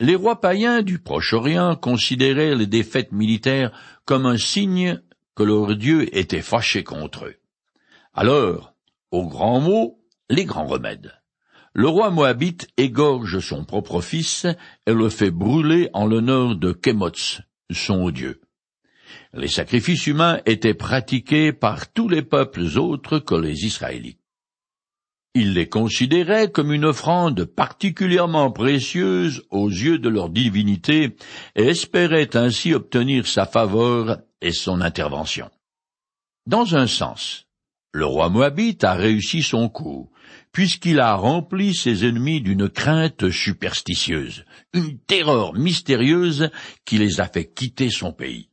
Les 0.01 0.15
rois 0.15 0.39
païens 0.39 0.81
du 0.81 0.99
Proche-Orient 0.99 1.75
considéraient 1.75 2.55
les 2.55 2.67
défaites 2.67 3.11
militaires 3.11 3.71
comme 4.05 4.25
un 4.25 4.37
signe 4.37 5.01
que 5.35 5.43
leur 5.43 5.75
Dieu 5.75 6.15
était 6.17 6.41
fâché 6.41 6.83
contre 6.83 7.25
eux. 7.25 7.35
Alors, 8.13 8.73
aux 9.11 9.27
grands 9.27 9.59
mots, 9.59 9.99
les 10.29 10.45
grands 10.45 10.67
remèdes. 10.67 11.13
Le 11.73 11.87
roi 11.87 12.09
Moabite 12.09 12.67
égorge 12.77 13.39
son 13.39 13.63
propre 13.63 14.01
fils 14.01 14.45
et 14.87 14.93
le 14.93 15.09
fait 15.09 15.31
brûler 15.31 15.89
en 15.93 16.05
l'honneur 16.05 16.55
de 16.55 16.71
Kémotz, 16.71 17.41
son 17.71 18.09
dieu. 18.09 18.41
Les 19.33 19.47
sacrifices 19.47 20.07
humains 20.07 20.39
étaient 20.45 20.73
pratiqués 20.73 21.53
par 21.53 21.91
tous 21.91 22.09
les 22.09 22.23
peuples 22.23 22.77
autres 22.77 23.19
que 23.19 23.35
les 23.35 23.65
Israélites. 23.65 24.19
Ils 25.35 25.53
les 25.53 25.69
considéraient 25.69 26.51
comme 26.51 26.73
une 26.73 26.85
offrande 26.85 27.45
particulièrement 27.45 28.51
précieuse 28.51 29.43
aux 29.51 29.69
yeux 29.69 29.99
de 29.99 30.09
leur 30.09 30.29
divinité 30.29 31.15
et 31.55 31.67
espéraient 31.67 32.35
ainsi 32.35 32.73
obtenir 32.73 33.27
sa 33.27 33.45
faveur 33.45 34.21
et 34.41 34.51
son 34.51 34.81
intervention. 34.81 35.51
Dans 36.47 36.75
un 36.75 36.87
sens, 36.87 37.45
le 37.91 38.05
roi 38.05 38.29
Moabite 38.29 38.83
a 38.83 38.93
réussi 38.93 39.41
son 39.41 39.67
coup, 39.67 40.11
puisqu'il 40.51 40.99
a 40.99 41.15
rempli 41.15 41.73
ses 41.73 42.05
ennemis 42.05 42.41
d'une 42.41 42.69
crainte 42.69 43.29
superstitieuse, 43.29 44.45
une 44.73 44.99
terreur 44.99 45.53
mystérieuse 45.53 46.49
qui 46.85 46.97
les 46.97 47.19
a 47.19 47.27
fait 47.27 47.51
quitter 47.51 47.89
son 47.89 48.13
pays. 48.13 48.49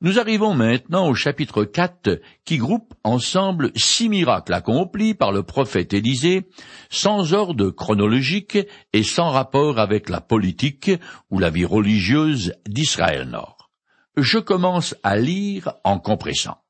Nous 0.00 0.18
arrivons 0.18 0.54
maintenant 0.54 1.08
au 1.08 1.14
chapitre 1.14 1.64
4 1.64 2.20
qui 2.44 2.58
groupe 2.58 2.94
ensemble 3.04 3.72
six 3.74 4.08
miracles 4.08 4.52
accomplis 4.52 5.14
par 5.14 5.32
le 5.32 5.42
prophète 5.42 5.94
Élisée 5.94 6.46
sans 6.90 7.32
ordre 7.32 7.70
chronologique 7.70 8.58
et 8.92 9.02
sans 9.02 9.30
rapport 9.30 9.78
avec 9.78 10.10
la 10.10 10.20
politique 10.20 10.90
ou 11.30 11.38
la 11.38 11.48
vie 11.48 11.64
religieuse 11.64 12.52
d'Israël 12.66 13.28
Nord. 13.28 13.70
Je 14.16 14.38
commence 14.38 14.94
à 15.02 15.16
lire 15.16 15.72
en 15.84 15.98
compressant. 15.98 16.63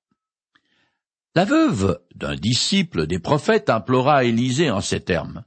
La 1.36 1.44
veuve 1.44 2.00
d'un 2.14 2.36
disciple 2.36 3.08
des 3.08 3.18
prophètes 3.18 3.68
implora 3.68 4.22
Élisée 4.22 4.70
en 4.70 4.80
ces 4.80 5.00
termes. 5.00 5.44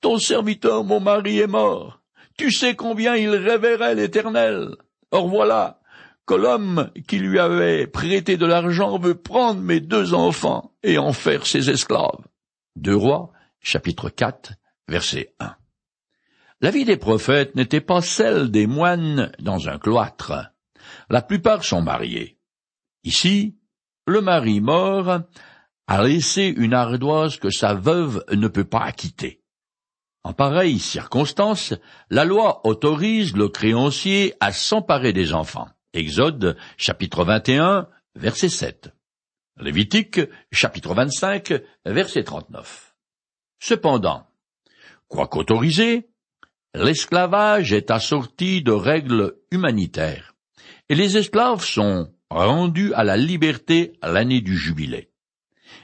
Ton 0.00 0.16
serviteur, 0.16 0.82
mon 0.82 0.98
mari, 0.98 1.40
est 1.40 1.46
mort. 1.46 2.00
Tu 2.38 2.50
sais 2.50 2.74
combien 2.74 3.16
il 3.16 3.28
révérait 3.30 3.94
l'Éternel. 3.94 4.76
Or 5.10 5.28
voilà, 5.28 5.80
que 6.26 6.34
l'homme 6.34 6.90
qui 7.06 7.18
lui 7.18 7.38
avait 7.38 7.86
prêté 7.86 8.38
de 8.38 8.46
l'argent 8.46 8.98
veut 8.98 9.14
prendre 9.14 9.60
mes 9.60 9.80
deux 9.80 10.14
enfants 10.14 10.72
et 10.82 10.96
en 10.96 11.12
faire 11.12 11.46
ses 11.46 11.68
esclaves. 11.68 12.24
Deux 12.74 12.96
rois, 12.96 13.30
chapitre 13.60 14.08
4, 14.08 14.54
verset 14.88 15.34
1. 15.38 15.54
La 16.62 16.70
vie 16.70 16.86
des 16.86 16.96
prophètes 16.96 17.54
n'était 17.54 17.82
pas 17.82 18.00
celle 18.00 18.50
des 18.50 18.66
moines 18.66 19.32
dans 19.38 19.68
un 19.68 19.78
cloître. 19.78 20.32
La 21.10 21.20
plupart 21.20 21.62
sont 21.62 21.82
mariés. 21.82 22.38
Ici, 23.04 23.56
le 24.06 24.20
mari 24.20 24.60
mort 24.60 25.20
a 25.88 26.02
laissé 26.02 26.52
une 26.56 26.74
ardoise 26.74 27.38
que 27.38 27.50
sa 27.50 27.74
veuve 27.74 28.24
ne 28.32 28.48
peut 28.48 28.64
pas 28.64 28.82
acquitter. 28.82 29.42
En 30.24 30.32
pareille 30.32 30.80
circonstance, 30.80 31.74
la 32.10 32.24
loi 32.24 32.66
autorise 32.66 33.36
le 33.36 33.48
créancier 33.48 34.34
à 34.40 34.52
s'emparer 34.52 35.12
des 35.12 35.32
enfants. 35.32 35.68
Exode 35.92 36.56
chapitre 36.76 37.24
21 37.24 37.88
verset 38.16 38.48
7. 38.48 38.92
Lévitique 39.60 40.20
chapitre 40.50 40.94
25 40.94 41.54
verset 41.84 42.24
39. 42.24 42.94
Cependant, 43.60 44.26
quoiqu'autorisé, 45.08 46.08
l'esclavage 46.74 47.72
est 47.72 47.90
assorti 47.90 48.62
de 48.62 48.72
règles 48.72 49.36
humanitaires, 49.50 50.34
et 50.88 50.94
les 50.94 51.16
esclaves 51.16 51.64
sont 51.64 52.12
rendus 52.30 52.92
à 52.94 53.04
la 53.04 53.16
liberté 53.16 53.98
l'année 54.02 54.40
du 54.40 54.56
jubilé. 54.56 55.10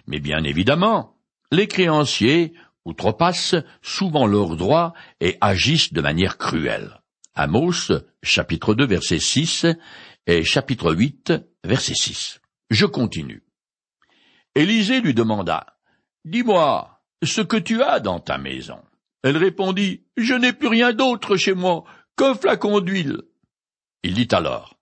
Mais 0.06 0.20
bien 0.20 0.44
évidemment, 0.44 1.16
les 1.50 1.68
créanciers 1.68 2.54
outrepassent 2.84 3.56
souvent 3.80 4.26
leurs 4.26 4.56
droits 4.56 4.94
et 5.20 5.36
agissent 5.40 5.92
de 5.92 6.00
manière 6.00 6.38
cruelle. 6.38 7.00
Amos, 7.34 7.92
chapitre 8.22 8.74
2, 8.74 8.84
verset 8.86 9.18
6, 9.18 9.66
et 10.26 10.44
chapitre 10.44 10.92
8, 10.92 11.32
verset 11.64 11.94
6. 11.94 12.40
Je 12.70 12.86
continue. 12.86 13.42
Élisée 14.54 15.00
lui 15.00 15.14
demanda, 15.14 15.66
Dis-moi, 16.24 17.02
ce 17.22 17.40
que 17.40 17.56
tu 17.56 17.82
as 17.82 18.00
dans 18.00 18.20
ta 18.20 18.38
maison? 18.38 18.80
Elle 19.22 19.36
répondit, 19.36 20.04
Je 20.16 20.34
n'ai 20.34 20.52
plus 20.52 20.68
rien 20.68 20.92
d'autre 20.92 21.36
chez 21.36 21.54
moi 21.54 21.84
qu'un 22.16 22.34
flacon 22.34 22.80
d'huile. 22.80 23.22
Il 24.02 24.14
dit 24.14 24.28
alors, 24.32 24.74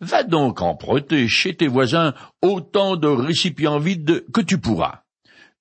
Va 0.00 0.24
donc 0.24 0.60
emprunter 0.60 1.26
chez 1.28 1.56
tes 1.56 1.68
voisins 1.68 2.14
autant 2.42 2.96
de 2.96 3.08
récipients 3.08 3.78
vides 3.78 4.24
que 4.32 4.40
tu 4.40 4.58
pourras. 4.58 5.04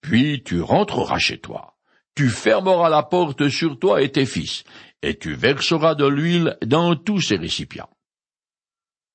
Puis 0.02 0.44
tu 0.44 0.62
rentreras 0.62 1.20
chez 1.20 1.40
toi. 1.40 1.78
Tu 2.16 2.30
fermeras 2.30 2.90
la 2.90 3.04
porte 3.04 3.50
sur 3.50 3.80
toi 3.80 4.02
et 4.02 4.12
tes 4.12 4.26
fils, 4.26 4.64
et 5.02 5.18
tu 5.18 5.34
verseras 5.34 5.96
de 5.96 6.06
l'huile 6.06 6.58
dans 6.66 6.96
tous 6.96 7.22
ces 7.22 7.36
récipients. 7.36 7.90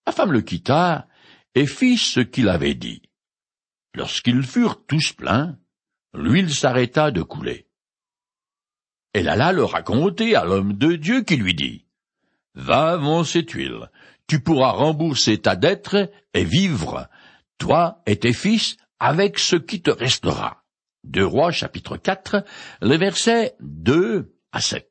La 0.06 0.12
femme 0.12 0.32
le 0.32 0.42
quitta 0.42 1.08
et 1.54 1.66
fit 1.66 1.96
ce 1.96 2.20
qu'il 2.20 2.48
avait 2.48 2.74
dit. 2.74 3.02
Lorsqu'ils 3.94 4.44
furent 4.44 4.84
tous 4.86 5.12
pleins, 5.12 5.58
l'huile 6.14 6.52
s'arrêta 6.52 7.10
de 7.10 7.22
couler. 7.22 7.68
Elle 9.12 9.28
alla 9.28 9.52
le 9.52 9.64
raconter 9.64 10.36
à 10.36 10.44
l'homme 10.44 10.74
de 10.74 10.94
Dieu 10.96 11.22
qui 11.22 11.36
lui 11.36 11.54
dit, 11.54 11.86
Va 12.54 12.96
vends 12.96 13.24
cette 13.24 13.50
huile, 13.50 13.90
tu 14.30 14.38
pourras 14.38 14.70
rembourser 14.70 15.38
ta 15.38 15.56
dette 15.56 15.96
et 16.34 16.44
vivre, 16.44 17.08
toi 17.58 18.00
et 18.06 18.14
tes 18.14 18.32
fils, 18.32 18.76
avec 19.00 19.40
ce 19.40 19.56
qui 19.56 19.82
te 19.82 19.90
restera. 19.90 20.62
Deux 21.02 21.26
Rois 21.26 21.50
chapitre 21.50 21.96
4, 21.96 22.44
les 22.80 22.96
versets 22.96 23.56
2 23.58 24.32
à 24.52 24.60
7. 24.60 24.88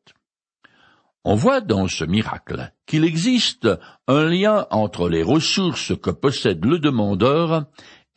On 1.24 1.36
voit 1.36 1.62
dans 1.62 1.88
ce 1.88 2.03
miracle 2.03 2.74
qu'il 2.86 3.05
existe 3.05 3.69
un 4.10 4.25
lien 4.25 4.67
entre 4.72 5.08
les 5.08 5.24
ressources 5.24 5.98
que 5.98 6.10
possède 6.10 6.65
le 6.65 6.77
demandeur 6.77 7.63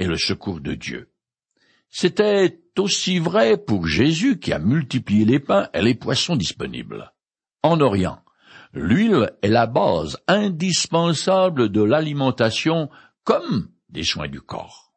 et 0.01 0.07
le 0.07 0.17
secours 0.17 0.59
de 0.59 0.75
Dieu. 0.75 1.13
C'était 1.89 2.59
aussi 2.77 3.21
vrai 3.21 3.59
pour 3.59 3.87
Jésus 3.87 4.41
qui 4.41 4.53
a 4.53 4.59
multiplié 4.59 5.25
les 5.25 5.39
pains 5.39 5.69
et 5.73 5.83
les 5.83 5.95
poissons 5.95 6.35
disponibles. 6.35 7.13
En 7.63 7.81
Orient, 7.81 8.19
l'huile 8.73 9.33
est 9.43 9.49
la 9.49 9.67
base 9.67 10.19
indispensable 10.29 11.71
de 11.71 11.83
l'alimentation 11.83 12.89
comme 13.25 13.69
des 13.89 14.05
soins 14.05 14.29
du 14.29 14.41
corps. 14.41 14.93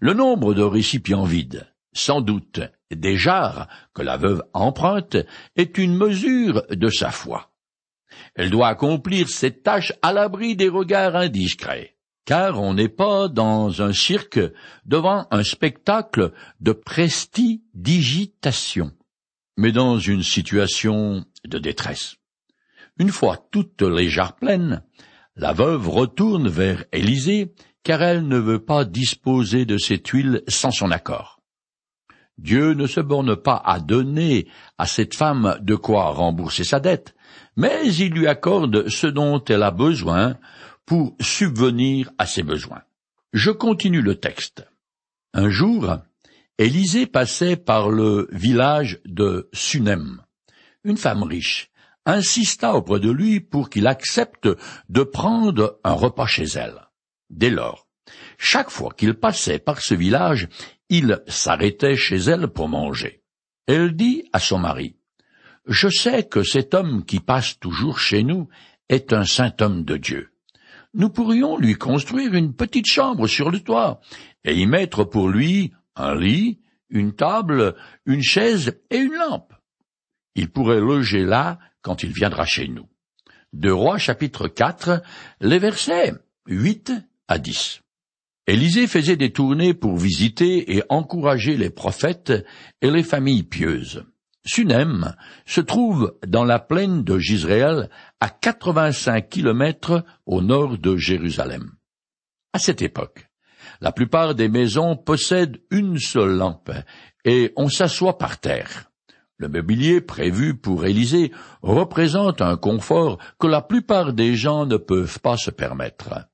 Le 0.00 0.14
nombre 0.14 0.54
de 0.54 0.62
récipients 0.62 1.24
vides, 1.24 1.66
sans 1.92 2.20
doute 2.20 2.60
des 2.90 3.16
jarres 3.16 3.68
que 3.94 4.02
la 4.02 4.16
veuve 4.16 4.42
emprunte 4.52 5.16
est 5.56 5.78
une 5.78 5.96
mesure 5.96 6.64
de 6.70 6.88
sa 6.88 7.10
foi. 7.10 7.50
Elle 8.34 8.50
doit 8.50 8.68
accomplir 8.68 9.28
cette 9.28 9.62
tâche 9.62 9.92
à 10.02 10.12
l'abri 10.12 10.56
des 10.56 10.68
regards 10.68 11.16
indiscrets, 11.16 11.96
car 12.24 12.60
on 12.60 12.74
n'est 12.74 12.88
pas 12.88 13.28
dans 13.28 13.82
un 13.82 13.92
cirque 13.92 14.40
devant 14.84 15.26
un 15.30 15.42
spectacle 15.42 16.32
de 16.60 16.72
prestidigitation, 16.72 18.92
mais 19.56 19.72
dans 19.72 19.98
une 19.98 20.22
situation 20.22 21.24
de 21.44 21.58
détresse. 21.58 22.16
Une 22.98 23.10
fois 23.10 23.46
toutes 23.50 23.82
les 23.82 24.08
jarres 24.08 24.36
pleines, 24.36 24.82
la 25.36 25.52
veuve 25.52 25.88
retourne 25.88 26.48
vers 26.48 26.84
Élisée, 26.92 27.54
car 27.82 28.02
elle 28.02 28.28
ne 28.28 28.38
veut 28.38 28.64
pas 28.64 28.84
disposer 28.84 29.64
de 29.64 29.78
cette 29.78 30.06
huile 30.08 30.42
sans 30.46 30.70
son 30.70 30.90
accord. 30.90 31.40
Dieu 32.38 32.74
ne 32.74 32.86
se 32.86 33.00
borne 33.00 33.36
pas 33.36 33.60
à 33.64 33.80
donner 33.80 34.48
à 34.78 34.86
cette 34.86 35.14
femme 35.14 35.58
de 35.60 35.74
quoi 35.74 36.10
rembourser 36.10 36.64
sa 36.64 36.80
dette, 36.80 37.14
mais 37.56 37.86
il 37.86 38.12
lui 38.12 38.26
accorde 38.26 38.88
ce 38.88 39.06
dont 39.06 39.42
elle 39.44 39.62
a 39.62 39.70
besoin 39.70 40.36
pour 40.86 41.16
subvenir 41.20 42.10
à 42.18 42.26
ses 42.26 42.42
besoins. 42.42 42.82
Je 43.32 43.50
continue 43.50 44.02
le 44.02 44.16
texte. 44.16 44.66
Un 45.34 45.48
jour, 45.48 45.98
Élisée 46.58 47.06
passait 47.06 47.56
par 47.56 47.88
le 47.88 48.28
village 48.32 49.00
de 49.06 49.48
Sunem. 49.52 50.22
Une 50.84 50.96
femme 50.98 51.22
riche 51.22 51.71
insista 52.06 52.74
auprès 52.74 53.00
de 53.00 53.10
lui 53.10 53.40
pour 53.40 53.70
qu'il 53.70 53.86
accepte 53.86 54.48
de 54.88 55.02
prendre 55.02 55.80
un 55.84 55.92
repas 55.92 56.26
chez 56.26 56.44
elle. 56.44 56.88
Dès 57.30 57.50
lors, 57.50 57.86
chaque 58.38 58.70
fois 58.70 58.92
qu'il 58.96 59.14
passait 59.14 59.58
par 59.58 59.80
ce 59.80 59.94
village, 59.94 60.48
il 60.88 61.22
s'arrêtait 61.26 61.96
chez 61.96 62.16
elle 62.16 62.48
pour 62.48 62.68
manger. 62.68 63.22
Elle 63.66 63.94
dit 63.94 64.24
à 64.32 64.38
son 64.38 64.58
mari, 64.58 64.96
Je 65.66 65.88
sais 65.88 66.24
que 66.24 66.42
cet 66.42 66.74
homme 66.74 67.04
qui 67.04 67.20
passe 67.20 67.58
toujours 67.58 67.98
chez 67.98 68.22
nous 68.22 68.48
est 68.88 69.12
un 69.12 69.24
saint 69.24 69.54
homme 69.60 69.84
de 69.84 69.96
Dieu. 69.96 70.32
Nous 70.94 71.08
pourrions 71.08 71.56
lui 71.56 71.74
construire 71.74 72.34
une 72.34 72.54
petite 72.54 72.86
chambre 72.86 73.26
sur 73.26 73.50
le 73.50 73.60
toit, 73.60 74.00
et 74.44 74.54
y 74.54 74.66
mettre 74.66 75.04
pour 75.04 75.28
lui 75.28 75.72
un 75.96 76.14
lit, 76.14 76.60
une 76.90 77.14
table, 77.14 77.74
une 78.04 78.22
chaise 78.22 78.78
et 78.90 78.98
une 78.98 79.14
lampe. 79.14 79.54
Il 80.34 80.50
pourrait 80.50 80.80
loger 80.80 81.24
là 81.24 81.58
quand 81.82 82.02
il 82.02 82.12
viendra 82.12 82.44
chez 82.44 82.68
nous. 82.68 82.88
De 83.52 83.70
Rois 83.70 83.98
chapitre 83.98 84.48
4, 84.48 85.02
les 85.40 85.58
versets 85.58 86.14
8 86.46 86.92
à 87.28 87.38
10. 87.38 87.82
Élisée 88.46 88.86
faisait 88.86 89.16
des 89.16 89.32
tournées 89.32 89.74
pour 89.74 89.96
visiter 89.96 90.76
et 90.76 90.82
encourager 90.88 91.56
les 91.56 91.70
prophètes 91.70 92.32
et 92.80 92.90
les 92.90 93.04
familles 93.04 93.44
pieuses. 93.44 94.04
Sunem 94.44 95.14
se 95.46 95.60
trouve 95.60 96.18
dans 96.26 96.44
la 96.44 96.58
plaine 96.58 97.04
de 97.04 97.18
Gisraël 97.18 97.88
à 98.18 98.28
85 98.28 99.28
kilomètres 99.28 100.04
au 100.26 100.42
nord 100.42 100.78
de 100.78 100.96
Jérusalem. 100.96 101.72
À 102.52 102.58
cette 102.58 102.82
époque, 102.82 103.28
la 103.80 103.92
plupart 103.92 104.34
des 104.34 104.48
maisons 104.48 104.96
possèdent 104.96 105.62
une 105.70 105.98
seule 105.98 106.36
lampe 106.36 106.72
et 107.24 107.52
on 107.56 107.68
s'assoit 107.68 108.18
par 108.18 108.40
terre. 108.40 108.91
Le 109.42 109.48
mobilier 109.48 110.00
prévu 110.00 110.54
pour 110.54 110.86
Élisée 110.86 111.32
représente 111.62 112.40
un 112.40 112.56
confort 112.56 113.18
que 113.40 113.48
la 113.48 113.60
plupart 113.60 114.12
des 114.12 114.36
gens 114.36 114.66
ne 114.66 114.76
peuvent 114.76 115.18
pas 115.18 115.36
se 115.36 115.50
permettre. 115.50 116.28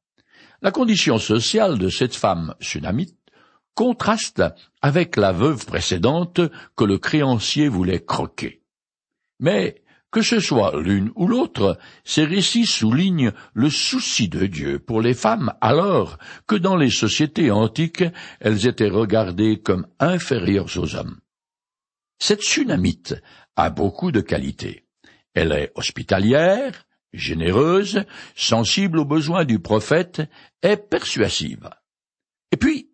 La 0.60 0.72
condition 0.72 1.16
sociale 1.16 1.78
de 1.78 1.88
cette 1.88 2.14
femme 2.14 2.54
sunamite 2.60 3.16
contraste 3.74 4.42
avec 4.82 5.16
la 5.16 5.32
veuve 5.32 5.64
précédente 5.64 6.42
que 6.76 6.84
le 6.84 6.98
créancier 6.98 7.68
voulait 7.68 8.04
croquer. 8.04 8.60
Mais, 9.40 9.80
que 10.10 10.20
ce 10.20 10.38
soit 10.38 10.78
l'une 10.78 11.10
ou 11.14 11.28
l'autre, 11.28 11.78
ces 12.04 12.24
récits 12.24 12.66
soulignent 12.66 13.32
le 13.54 13.70
souci 13.70 14.28
de 14.28 14.44
Dieu 14.44 14.80
pour 14.80 15.00
les 15.00 15.14
femmes 15.14 15.54
alors 15.62 16.18
que 16.46 16.56
dans 16.56 16.76
les 16.76 16.90
sociétés 16.90 17.50
antiques 17.50 18.04
elles 18.40 18.66
étaient 18.66 18.90
regardées 18.90 19.62
comme 19.62 19.86
inférieures 19.98 20.76
aux 20.76 20.94
hommes. 20.94 21.16
Cette 22.18 22.42
sunamite 22.42 23.14
a 23.56 23.70
beaucoup 23.70 24.12
de 24.12 24.20
qualités. 24.20 24.84
Elle 25.34 25.52
est 25.52 25.72
hospitalière, 25.74 26.84
généreuse, 27.12 28.04
sensible 28.34 28.98
aux 28.98 29.04
besoins 29.04 29.44
du 29.44 29.58
prophète, 29.60 30.22
est 30.62 30.76
persuasive. 30.76 31.70
Et 32.50 32.56
puis, 32.56 32.90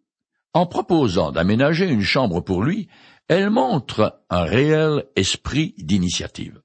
en 0.52 0.66
proposant 0.66 1.33
d'aménager 1.33 1.88
une 1.88 2.02
chambre 2.02 2.40
pour 2.40 2.62
lui, 2.62 2.88
elle 3.28 3.50
montre 3.50 4.21
un 4.31 4.45
réel 4.45 5.04
esprit 5.16 5.75
d'initiative. 5.78 6.61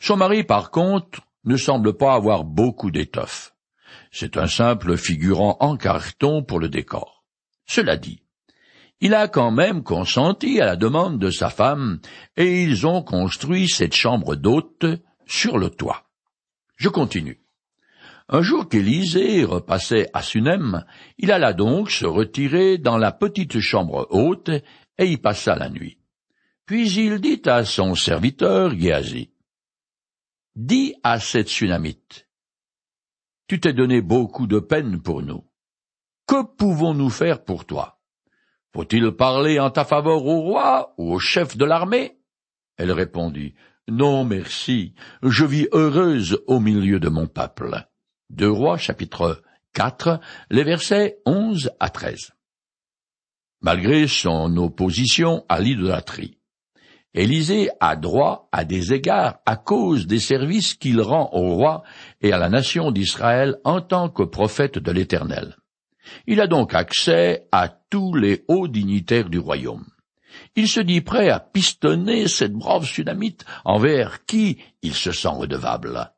Son 0.00 0.16
mari, 0.16 0.44
par 0.44 0.70
contre, 0.70 1.20
ne 1.44 1.56
semble 1.56 1.96
pas 1.96 2.14
avoir 2.14 2.44
beaucoup 2.44 2.90
d'étoffe. 2.90 3.54
C'est 4.10 4.36
un 4.36 4.46
simple 4.46 4.96
figurant 4.96 5.56
en 5.60 5.76
carton 5.76 6.42
pour 6.42 6.58
le 6.58 6.68
décor. 6.68 7.24
Cela 7.66 7.96
dit, 7.96 8.22
il 9.00 9.14
a 9.14 9.28
quand 9.28 9.50
même 9.50 9.82
consenti 9.82 10.60
à 10.60 10.66
la 10.66 10.76
demande 10.76 11.18
de 11.18 11.30
sa 11.30 11.50
femme, 11.50 12.00
et 12.36 12.62
ils 12.62 12.86
ont 12.86 13.02
construit 13.02 13.68
cette 13.68 13.94
chambre 13.94 14.36
d'hôte 14.36 14.86
sur 15.26 15.58
le 15.58 15.70
toit. 15.70 16.04
Je 16.76 16.88
continue. 16.88 17.40
Un 18.28 18.42
jour 18.42 18.68
qu'Élisée 18.68 19.44
repassait 19.44 20.10
à 20.12 20.22
Sunem, 20.22 20.84
il 21.18 21.30
alla 21.30 21.52
donc 21.52 21.90
se 21.90 22.06
retirer 22.06 22.76
dans 22.78 22.98
la 22.98 23.12
petite 23.12 23.60
chambre 23.60 24.08
haute 24.10 24.50
et 24.98 25.06
y 25.06 25.16
passa 25.16 25.54
la 25.54 25.68
nuit. 25.68 25.98
Puis 26.64 26.90
il 26.90 27.20
dit 27.20 27.42
à 27.46 27.64
son 27.64 27.94
serviteur 27.94 28.76
Géasi, 28.76 29.30
Dis 30.56 30.94
à 31.04 31.20
cette 31.20 31.48
Sunamite, 31.48 32.26
Tu 33.46 33.60
t'es 33.60 33.72
donné 33.72 34.00
beaucoup 34.00 34.48
de 34.48 34.58
peine 34.58 35.00
pour 35.00 35.22
nous. 35.22 35.44
Que 36.26 36.42
pouvons-nous 36.42 37.10
faire 37.10 37.44
pour 37.44 37.64
toi? 37.64 37.95
Faut-il 38.76 39.10
parler 39.12 39.58
en 39.58 39.70
ta 39.70 39.86
faveur 39.86 40.26
au 40.26 40.42
roi 40.42 40.92
ou 40.98 41.14
au 41.14 41.18
chef 41.18 41.56
de 41.56 41.64
l'armée? 41.64 42.18
Elle 42.76 42.92
répondit, 42.92 43.54
non, 43.88 44.22
merci. 44.26 44.92
Je 45.22 45.46
vis 45.46 45.66
heureuse 45.72 46.42
au 46.46 46.60
milieu 46.60 47.00
de 47.00 47.08
mon 47.08 47.26
peuple. 47.26 47.86
Deux 48.28 48.50
Rois, 48.50 48.76
chapitre 48.76 49.40
4, 49.72 50.20
les 50.50 50.62
versets 50.62 51.16
11 51.24 51.70
à 51.80 51.88
13. 51.88 52.32
Malgré 53.62 54.06
son 54.08 54.54
opposition 54.58 55.46
à 55.48 55.58
l'idolâtrie, 55.58 56.36
Élisée 57.14 57.70
a 57.80 57.96
droit 57.96 58.50
à 58.52 58.66
des 58.66 58.92
égards 58.92 59.38
à 59.46 59.56
cause 59.56 60.06
des 60.06 60.20
services 60.20 60.74
qu'il 60.74 61.00
rend 61.00 61.30
au 61.32 61.54
roi 61.54 61.82
et 62.20 62.30
à 62.30 62.36
la 62.36 62.50
nation 62.50 62.90
d'Israël 62.90 63.56
en 63.64 63.80
tant 63.80 64.10
que 64.10 64.22
prophète 64.22 64.78
de 64.78 64.92
l'Éternel. 64.92 65.56
Il 66.26 66.40
a 66.40 66.46
donc 66.46 66.74
accès 66.74 67.48
à 67.52 67.68
tous 67.68 68.14
les 68.14 68.44
hauts 68.48 68.68
dignitaires 68.68 69.28
du 69.28 69.38
royaume 69.38 69.86
il 70.56 70.68
se 70.68 70.80
dit 70.80 71.02
prêt 71.02 71.28
à 71.28 71.40
pistonner 71.40 72.28
cette 72.28 72.54
brave 72.54 72.84
Sunamite 72.84 73.44
envers 73.64 74.24
qui 74.24 74.58
il 74.82 74.94
se 74.94 75.12
sent 75.12 75.28
redevable. 75.28 76.12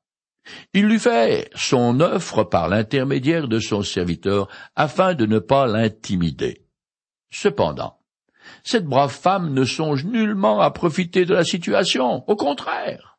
Il 0.73 0.87
lui 0.87 0.99
fait 0.99 1.51
son 1.55 2.01
offre 2.01 2.45
par 2.45 2.69
l'intermédiaire 2.69 3.49
de 3.49 3.59
son 3.59 3.83
serviteur 3.83 4.49
afin 4.77 5.15
de 5.15 5.27
ne 5.27 5.39
pas 5.41 5.67
l'intimider. 5.67 6.65
Cependant, 7.31 7.99
cette 8.65 8.87
brave 8.87 9.13
femme 9.13 9.53
ne 9.53 9.65
songe 9.65 10.05
nullement 10.05 10.61
à 10.61 10.71
profiter 10.71 11.27
de 11.27 11.35
la 11.35 11.45
situation, 11.45 12.25
au 12.29 12.37
contraire. 12.37 13.19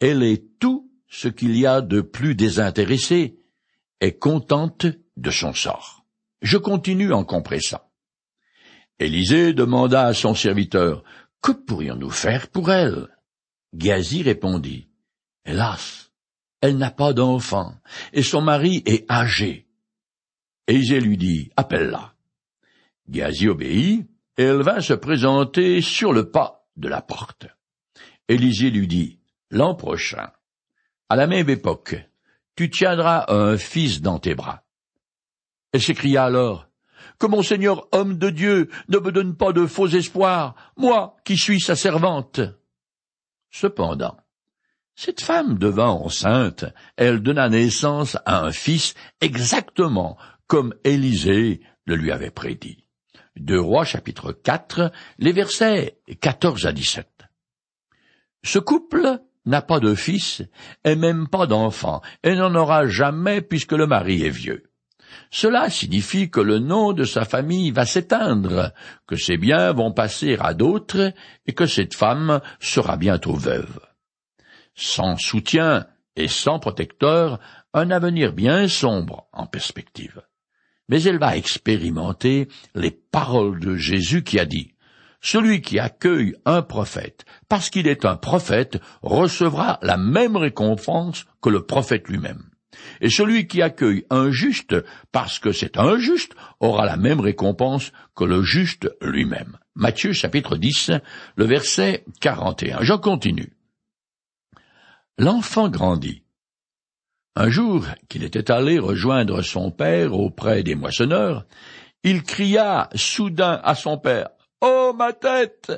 Elle 0.00 0.22
est 0.22 0.58
tout 0.58 0.90
ce 1.06 1.28
qu'il 1.28 1.56
y 1.58 1.66
a 1.66 1.82
de 1.82 2.00
plus 2.00 2.34
désintéressé, 2.34 3.38
et 4.00 4.18
contente 4.18 4.86
de 5.16 5.30
son 5.30 5.52
sort. 5.52 6.04
Je 6.40 6.56
continue 6.56 7.12
en 7.12 7.24
compressant. 7.24 7.82
Élisée 8.98 9.52
demanda 9.52 10.06
à 10.06 10.14
son 10.14 10.34
serviteur, 10.34 11.02
Que 11.40 11.52
pourrions-nous 11.52 12.10
faire 12.10 12.48
pour 12.48 12.70
elle? 12.70 13.08
Gazi 13.74 14.22
répondit, 14.22 14.88
Hélas, 15.44 16.12
elle 16.60 16.78
n'a 16.78 16.90
pas 16.90 17.12
d'enfant, 17.12 17.74
et 18.12 18.22
son 18.22 18.42
mari 18.42 18.82
est 18.86 19.10
âgé. 19.10 19.66
Élisée 20.68 21.00
lui 21.00 21.16
dit, 21.16 21.50
Appelle-la. 21.56 22.14
Gazi 23.08 23.48
obéit, 23.48 24.08
et 24.38 24.44
elle 24.44 24.62
vint 24.62 24.80
se 24.80 24.94
présenter 24.94 25.80
sur 25.80 26.12
le 26.12 26.30
pas 26.30 26.66
de 26.76 26.88
la 26.88 27.02
porte. 27.02 27.46
Élisée 28.28 28.70
lui 28.70 28.86
dit, 28.86 29.18
L'an 29.50 29.74
prochain, 29.74 30.30
à 31.08 31.16
la 31.16 31.26
même 31.26 31.50
époque, 31.50 31.96
tu 32.56 32.70
tiendras 32.70 33.26
un 33.28 33.58
fils 33.58 34.00
dans 34.00 34.18
tes 34.18 34.34
bras. 34.34 34.64
Elle 35.72 35.82
s'écria 35.82 36.24
alors, 36.24 36.68
que 37.18 37.26
mon 37.26 37.42
Seigneur 37.42 37.86
homme 37.92 38.18
de 38.18 38.30
Dieu 38.30 38.68
ne 38.88 38.98
me 38.98 39.12
donne 39.12 39.36
pas 39.36 39.52
de 39.52 39.66
faux 39.66 39.88
espoirs, 39.88 40.54
moi 40.76 41.16
qui 41.24 41.36
suis 41.36 41.60
sa 41.60 41.76
servante. 41.76 42.40
Cependant, 43.50 44.16
cette 44.94 45.22
femme 45.22 45.58
devint 45.58 45.88
enceinte, 45.88 46.64
elle 46.96 47.22
donna 47.22 47.48
naissance 47.48 48.16
à 48.26 48.40
un 48.40 48.52
fils 48.52 48.94
exactement 49.20 50.18
comme 50.46 50.74
Élisée 50.84 51.60
le 51.86 51.96
lui 51.96 52.12
avait 52.12 52.30
prédit. 52.30 52.86
Deux 53.36 53.60
Rois 53.60 53.84
chapitre 53.84 54.32
4, 54.32 54.92
les 55.18 55.32
versets 55.32 55.98
14 56.20 56.66
à 56.66 56.72
17. 56.72 57.08
Ce 58.44 58.58
couple 58.58 59.20
n'a 59.46 59.62
pas 59.62 59.80
de 59.80 59.94
fils 59.94 60.42
et 60.84 60.94
même 60.94 61.28
pas 61.28 61.46
d'enfant, 61.46 62.02
et 62.22 62.34
n'en 62.34 62.54
aura 62.54 62.86
jamais 62.86 63.40
puisque 63.40 63.72
le 63.72 63.86
mari 63.86 64.22
est 64.22 64.30
vieux. 64.30 64.71
Cela 65.30 65.70
signifie 65.70 66.30
que 66.30 66.40
le 66.40 66.58
nom 66.58 66.92
de 66.92 67.04
sa 67.04 67.24
famille 67.24 67.70
va 67.70 67.86
s'éteindre, 67.86 68.72
que 69.06 69.16
ses 69.16 69.36
biens 69.36 69.72
vont 69.72 69.92
passer 69.92 70.36
à 70.40 70.54
d'autres, 70.54 71.12
et 71.46 71.52
que 71.52 71.66
cette 71.66 71.94
femme 71.94 72.40
sera 72.60 72.96
bientôt 72.96 73.34
veuve. 73.34 73.80
Sans 74.74 75.16
soutien 75.16 75.86
et 76.16 76.28
sans 76.28 76.58
protecteur, 76.58 77.40
un 77.74 77.90
avenir 77.90 78.32
bien 78.32 78.68
sombre 78.68 79.28
en 79.32 79.46
perspective. 79.46 80.22
Mais 80.88 81.02
elle 81.04 81.18
va 81.18 81.36
expérimenter 81.36 82.48
les 82.74 82.90
paroles 82.90 83.60
de 83.60 83.76
Jésus 83.76 84.24
qui 84.24 84.38
a 84.38 84.44
dit 84.44 84.74
Celui 85.20 85.62
qui 85.62 85.78
accueille 85.78 86.34
un 86.44 86.62
prophète 86.62 87.24
parce 87.48 87.70
qu'il 87.70 87.86
est 87.86 88.04
un 88.04 88.16
prophète 88.16 88.78
recevra 89.02 89.78
la 89.82 89.96
même 89.96 90.36
récompense 90.36 91.24
que 91.40 91.48
le 91.48 91.64
prophète 91.64 92.08
lui-même. 92.08 92.51
Et 93.00 93.10
celui 93.10 93.46
qui 93.46 93.62
accueille 93.62 94.04
un 94.10 94.30
juste 94.30 94.74
parce 95.10 95.38
que 95.38 95.52
c'est 95.52 95.78
un 95.78 95.98
juste 95.98 96.32
aura 96.60 96.86
la 96.86 96.96
même 96.96 97.20
récompense 97.20 97.92
que 98.14 98.24
le 98.24 98.42
juste 98.42 98.90
lui-même. 99.00 99.58
Matthieu 99.74 100.12
chapitre 100.12 100.56
10, 100.56 100.92
le 101.36 101.44
verset 101.44 102.04
41. 102.20 102.82
Je 102.82 102.94
continue. 102.94 103.52
L'enfant 105.18 105.68
grandit. 105.68 106.22
Un 107.34 107.48
jour 107.48 107.86
qu'il 108.08 108.24
était 108.24 108.50
allé 108.50 108.78
rejoindre 108.78 109.40
son 109.42 109.70
père 109.70 110.12
auprès 110.14 110.62
des 110.62 110.74
moissonneurs, 110.74 111.46
il 112.02 112.22
cria 112.22 112.90
soudain 112.94 113.60
à 113.64 113.74
son 113.74 113.96
père. 113.96 114.28
Oh 114.60 114.92
ma 114.96 115.12
tête. 115.12 115.72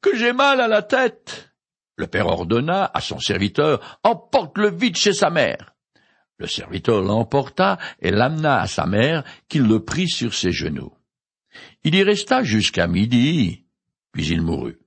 Que 0.00 0.16
j'ai 0.16 0.32
mal 0.32 0.60
à 0.60 0.68
la 0.68 0.82
tête. 0.82 1.52
Le 1.96 2.06
père 2.06 2.26
ordonna 2.26 2.90
à 2.92 3.00
son 3.00 3.18
serviteur. 3.18 3.98
Emporte 4.04 4.58
le 4.58 4.70
vite 4.70 4.96
chez 4.96 5.12
sa 5.12 5.30
mère. 5.30 5.73
Le 6.38 6.46
serviteur 6.46 7.02
l'emporta 7.02 7.78
et 8.00 8.10
l'amena 8.10 8.60
à 8.60 8.66
sa 8.66 8.86
mère, 8.86 9.24
qui 9.48 9.58
le 9.58 9.84
prit 9.84 10.08
sur 10.08 10.34
ses 10.34 10.52
genoux. 10.52 10.92
Il 11.84 11.94
y 11.94 12.02
resta 12.02 12.42
jusqu'à 12.42 12.86
midi, 12.86 13.64
puis 14.12 14.26
il 14.26 14.42
mourut. 14.42 14.78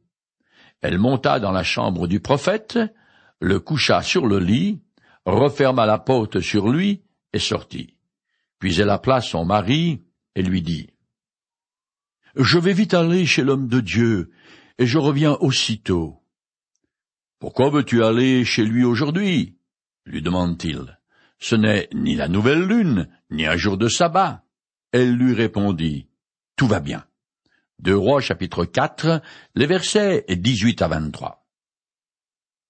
Elle 0.81 0.99
monta 0.99 1.39
dans 1.39 1.51
la 1.51 1.63
chambre 1.63 2.07
du 2.07 2.19
prophète, 2.19 2.79
le 3.39 3.59
coucha 3.59 4.01
sur 4.01 4.27
le 4.27 4.39
lit, 4.39 4.81
referma 5.25 5.85
la 5.85 5.99
porte 5.99 6.39
sur 6.39 6.69
lui 6.69 7.03
et 7.33 7.39
sortit. 7.39 7.95
Puis 8.59 8.79
elle 8.79 8.89
appela 8.89 9.21
son 9.21 9.45
mari 9.45 10.03
et 10.35 10.41
lui 10.41 10.61
dit 10.61 10.89
Je 12.35 12.57
vais 12.59 12.73
vite 12.73 12.93
aller 12.93 13.25
chez 13.25 13.43
l'homme 13.43 13.67
de 13.67 13.79
Dieu, 13.79 14.31
et 14.77 14.85
je 14.85 14.97
reviens 14.97 15.33
aussitôt. 15.39 16.21
Pourquoi 17.39 17.69
veux-tu 17.69 18.03
aller 18.03 18.43
chez 18.45 18.65
lui 18.65 18.83
aujourd'hui? 18.83 19.57
lui 20.05 20.21
demande-t-il. 20.21 20.96
Ce 21.39 21.55
n'est 21.55 21.87
ni 21.93 22.15
la 22.15 22.27
nouvelle 22.27 22.63
lune, 22.63 23.09
ni 23.29 23.45
un 23.45 23.57
jour 23.57 23.77
de 23.77 23.87
sabbat. 23.87 24.43
Elle 24.91 25.15
lui 25.15 25.33
répondit 25.33 26.07
Tout 26.55 26.67
va 26.67 26.79
bien. 26.79 27.05
Deux 27.79 27.95
Rois 27.95 28.21
chapitre 28.21 28.65
4, 28.65 29.21
les 29.53 29.67
versets 29.67 30.25
18 30.27 30.81
à 30.81 30.87
23. 30.87 31.45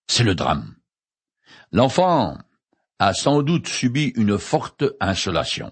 C'est 0.07 0.25
le 0.25 0.35
drame. 0.35 0.75
L'enfant 1.71 2.37
a 2.99 3.13
sans 3.13 3.41
doute 3.41 3.67
subi 3.67 4.11
une 4.15 4.37
forte 4.37 4.83
insolation, 4.99 5.71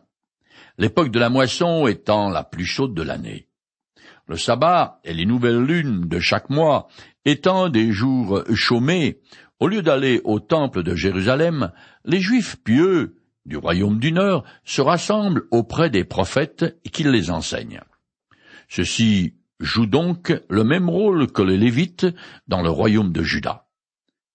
l'époque 0.77 1.12
de 1.12 1.19
la 1.19 1.29
moisson 1.29 1.88
étant 1.88 2.29
la 2.29 2.43
plus 2.43 2.65
chaude 2.65 2.93
de 2.93 3.01
l'année. 3.01 3.49
Le 4.27 4.38
sabbat 4.38 4.99
et 5.03 5.13
les 5.13 5.25
nouvelles 5.25 5.62
lunes 5.62 6.08
de 6.08 6.19
chaque 6.19 6.49
mois 6.49 6.88
étant 7.25 7.69
des 7.69 7.91
jours 7.91 8.43
chômés, 8.53 9.21
au 9.59 9.67
lieu 9.67 9.81
d'aller 9.81 10.21
au 10.23 10.39
temple 10.39 10.83
de 10.83 10.95
Jérusalem, 10.95 11.71
les 12.03 12.19
Juifs 12.19 12.57
pieux 12.63 13.15
du 13.45 13.57
royaume 13.57 13.99
du 13.99 14.11
Nord 14.11 14.43
se 14.63 14.81
rassemblent 14.81 15.43
auprès 15.51 15.89
des 15.89 16.03
prophètes 16.03 16.79
qui 16.91 17.03
les 17.03 17.29
enseignent. 17.29 17.81
Ceux-ci 18.67 19.35
jouent 19.59 19.85
donc 19.85 20.33
le 20.49 20.63
même 20.63 20.89
rôle 20.89 21.31
que 21.31 21.41
les 21.41 21.57
Lévites 21.57 22.07
dans 22.47 22.61
le 22.61 22.69
royaume 22.69 23.11
de 23.11 23.23
Juda. 23.23 23.65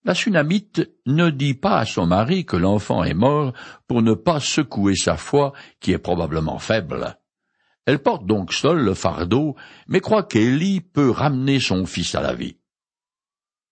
La 0.05 0.15
Sunamite 0.15 0.89
ne 1.07 1.29
dit 1.29 1.55
pas 1.55 1.79
à 1.79 1.85
son 1.85 2.07
mari 2.07 2.47
que 2.47 2.57
l'enfant 2.57 3.05
est 3.05 3.15
mort 3.15 3.53
pour 3.87 4.01
ne 4.01 4.15
pas 4.15 4.41
secouer 4.41 4.95
sa 4.95 5.17
foi 5.17 5.53
qui 5.79 5.93
est 5.93 5.99
probablement 5.99 6.59
faible. 6.59 7.19
Elle 7.85 7.99
porte 7.99 8.25
donc 8.25 8.55
seule 8.55 8.79
le 8.79 8.95
fardeau, 8.95 9.57
mais 9.89 10.01
croit 10.01 10.23
qu'Élie 10.23 10.81
peut 10.81 11.11
ramener 11.11 11.61
son 11.61 11.85
fils 11.85 12.15
à 12.15 12.23
la 12.23 12.35
vie. 12.35 12.57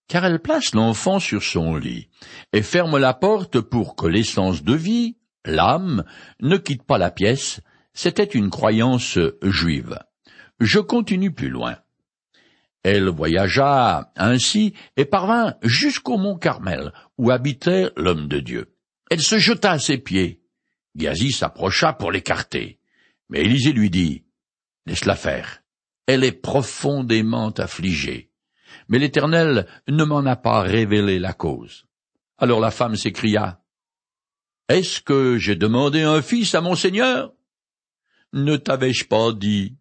Car 0.08 0.24
elle 0.24 0.40
place 0.40 0.74
l'enfant 0.74 1.20
sur 1.20 1.42
son 1.42 1.76
lit 1.76 2.08
et 2.52 2.62
ferme 2.62 2.96
la 2.98 3.12
porte 3.12 3.60
pour 3.60 3.94
que 3.94 4.06
l'essence 4.06 4.62
de 4.62 4.74
vie, 4.74 5.16
l'âme, 5.44 6.04
ne 6.40 6.56
quitte 6.56 6.82
pas 6.82 6.98
la 6.98 7.10
pièce, 7.10 7.60
c'était 7.92 8.24
une 8.24 8.48
croyance 8.48 9.18
juive. 9.42 9.98
Je 10.60 10.78
continue 10.78 11.32
plus 11.32 11.50
loin. 11.50 11.76
Elle 12.82 13.08
voyagea 13.08 14.12
ainsi 14.16 14.72
et 14.96 15.04
parvint 15.04 15.56
jusqu'au 15.62 16.16
mont 16.16 16.38
Carmel, 16.38 16.92
où 17.18 17.30
habitait 17.30 17.90
l'homme 17.96 18.28
de 18.28 18.40
Dieu. 18.40 18.74
Elle 19.10 19.20
se 19.20 19.38
jeta 19.38 19.72
à 19.72 19.78
ses 19.78 19.98
pieds. 19.98 20.42
Gazi 20.96 21.32
s'approcha 21.32 21.92
pour 21.92 22.12
l'écarter. 22.12 22.80
Mais 23.28 23.40
Élisée 23.40 23.72
lui 23.72 23.90
dit, 23.90 24.24
Laisse-la 24.86 25.16
faire. 25.16 25.62
Elle 26.06 26.24
est 26.24 26.32
profondément 26.32 27.50
affligée. 27.50 28.27
Mais 28.88 28.98
l'Éternel 28.98 29.66
ne 29.88 30.04
m'en 30.04 30.24
a 30.24 30.36
pas 30.36 30.60
révélé 30.60 31.18
la 31.18 31.32
cause. 31.32 31.86
Alors 32.38 32.60
la 32.60 32.70
femme 32.70 32.96
s'écria, 32.96 33.60
Est-ce 34.68 35.00
que 35.00 35.38
j'ai 35.38 35.56
demandé 35.56 36.02
un 36.02 36.22
fils 36.22 36.54
à 36.54 36.60
mon 36.60 36.74
Seigneur? 36.74 37.32
Ne 38.32 38.56
t'avais-je 38.56 39.06
pas 39.06 39.32
dit? 39.32 39.76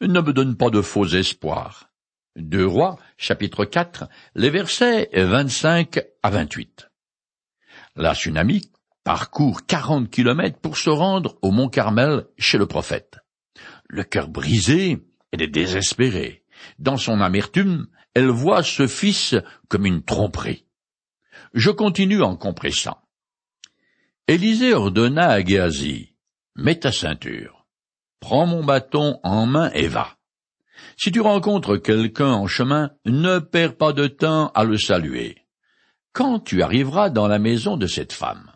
Ne 0.00 0.20
me 0.20 0.32
donne 0.32 0.56
pas 0.56 0.70
de 0.70 0.80
faux 0.80 1.06
espoirs. 1.06 1.90
Deux 2.36 2.66
Rois, 2.66 2.98
chapitre 3.18 3.64
4, 3.64 4.08
les 4.36 4.48
versets 4.48 5.10
25 5.12 6.00
à 6.22 6.30
28. 6.30 6.88
La 7.96 8.14
tsunami 8.14 8.70
parcourt 9.04 9.66
quarante 9.66 10.08
kilomètres 10.08 10.58
pour 10.60 10.78
se 10.78 10.88
rendre 10.88 11.36
au 11.42 11.50
mont 11.50 11.68
Carmel 11.68 12.24
chez 12.38 12.56
le 12.56 12.66
prophète. 12.66 13.18
Le 13.88 14.02
cœur 14.04 14.28
brisé, 14.28 15.04
elle 15.32 15.42
est 15.42 15.48
désespérée. 15.48 16.44
Dans 16.78 16.96
son 16.96 17.20
amertume, 17.20 17.88
elle 18.14 18.28
voit 18.28 18.62
ce 18.62 18.86
fils 18.86 19.34
comme 19.68 19.86
une 19.86 20.02
tromperie. 20.02 20.66
Je 21.54 21.70
continue 21.70 22.22
en 22.22 22.36
compressant. 22.36 22.98
Élisée 24.28 24.74
ordonna 24.74 25.30
à 25.30 25.44
Géasi, 25.44 26.14
mets 26.54 26.78
ta 26.78 26.92
ceinture, 26.92 27.66
prends 28.20 28.46
mon 28.46 28.64
bâton 28.64 29.18
en 29.22 29.46
main 29.46 29.70
et 29.72 29.88
va. 29.88 30.16
Si 30.96 31.10
tu 31.10 31.20
rencontres 31.20 31.76
quelqu'un 31.76 32.32
en 32.32 32.46
chemin, 32.46 32.90
ne 33.04 33.38
perds 33.38 33.76
pas 33.76 33.92
de 33.92 34.06
temps 34.06 34.48
à 34.54 34.64
le 34.64 34.78
saluer. 34.78 35.38
Quand 36.12 36.40
tu 36.40 36.62
arriveras 36.62 37.10
dans 37.10 37.26
la 37.26 37.38
maison 37.38 37.76
de 37.76 37.86
cette 37.86 38.12
femme, 38.12 38.52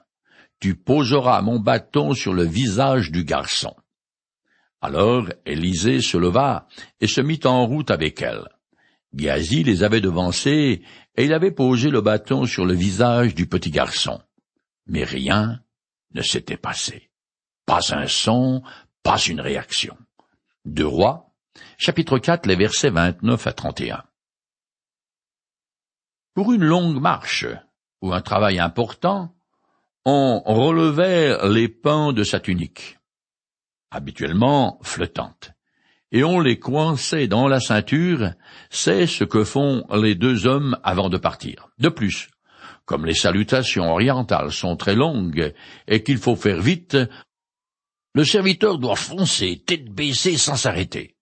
tu 0.60 0.74
poseras 0.74 1.40
mon 1.42 1.58
bâton 1.58 2.14
sur 2.14 2.32
le 2.32 2.44
visage 2.44 3.10
du 3.10 3.24
garçon. 3.24 3.74
Alors 4.80 5.26
Élisée 5.44 6.00
se 6.00 6.16
leva 6.16 6.68
et 7.00 7.06
se 7.06 7.20
mit 7.20 7.40
en 7.44 7.66
route 7.66 7.90
avec 7.90 8.22
elle. 8.22 8.48
Gazi 9.14 9.62
les 9.62 9.82
avait 9.82 10.00
devancés, 10.00 10.82
et 11.16 11.24
il 11.24 11.32
avait 11.32 11.50
posé 11.50 11.90
le 11.90 12.00
bâton 12.00 12.44
sur 12.44 12.66
le 12.66 12.74
visage 12.74 13.34
du 13.34 13.46
petit 13.46 13.70
garçon. 13.70 14.20
Mais 14.86 15.04
rien 15.04 15.62
ne 16.14 16.22
s'était 16.22 16.56
passé. 16.56 17.10
Pas 17.64 17.94
un 17.94 18.06
son, 18.06 18.62
pas 19.02 19.18
une 19.18 19.40
réaction. 19.40 19.96
Deux 20.64 20.86
rois, 20.86 21.32
chapitre 21.78 22.18
4, 22.18 22.46
les 22.46 22.56
versets 22.56 22.90
29 22.90 23.46
à 23.46 23.52
31. 23.52 24.04
Pour 26.34 26.52
une 26.52 26.64
longue 26.64 27.00
marche, 27.00 27.46
ou 28.02 28.12
un 28.12 28.20
travail 28.20 28.58
important, 28.58 29.34
on 30.04 30.40
relevait 30.44 31.36
les 31.48 31.68
pans 31.68 32.12
de 32.12 32.22
sa 32.22 32.38
tunique, 32.38 32.98
habituellement 33.90 34.78
flottantes, 34.82 35.52
et 36.16 36.24
on 36.24 36.40
les 36.40 36.58
coinçait 36.58 37.28
dans 37.28 37.46
la 37.46 37.60
ceinture, 37.60 38.32
c'est 38.70 39.06
ce 39.06 39.22
que 39.22 39.44
font 39.44 39.84
les 40.02 40.14
deux 40.14 40.46
hommes 40.46 40.78
avant 40.82 41.10
de 41.10 41.18
partir. 41.18 41.68
De 41.78 41.90
plus, 41.90 42.30
comme 42.86 43.04
les 43.04 43.14
salutations 43.14 43.90
orientales 43.90 44.50
sont 44.50 44.76
très 44.76 44.94
longues 44.94 45.52
et 45.86 46.02
qu'il 46.02 46.16
faut 46.16 46.34
faire 46.34 46.62
vite, 46.62 46.96
le 48.14 48.24
serviteur 48.24 48.78
doit 48.78 48.96
foncer 48.96 49.62
tête 49.66 49.92
baissée 49.92 50.38
sans 50.38 50.56
s'arrêter. 50.56 51.16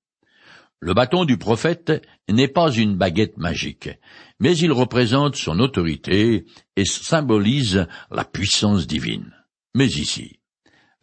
Le 0.79 0.95
bâton 0.95 1.25
du 1.25 1.39
prophète 1.39 2.07
n'est 2.29 2.47
pas 2.47 2.71
une 2.71 2.97
baguette 2.97 3.37
magique, 3.37 3.91
mais 4.39 4.57
il 4.57 4.71
représente 4.71 5.35
son 5.35 5.59
autorité 5.59 6.45
et 6.77 6.85
symbolise 6.85 7.89
la 8.13 8.25
puissance 8.25 8.87
divine. 8.87 9.35
Mais 9.75 9.89
ici, 9.89 10.39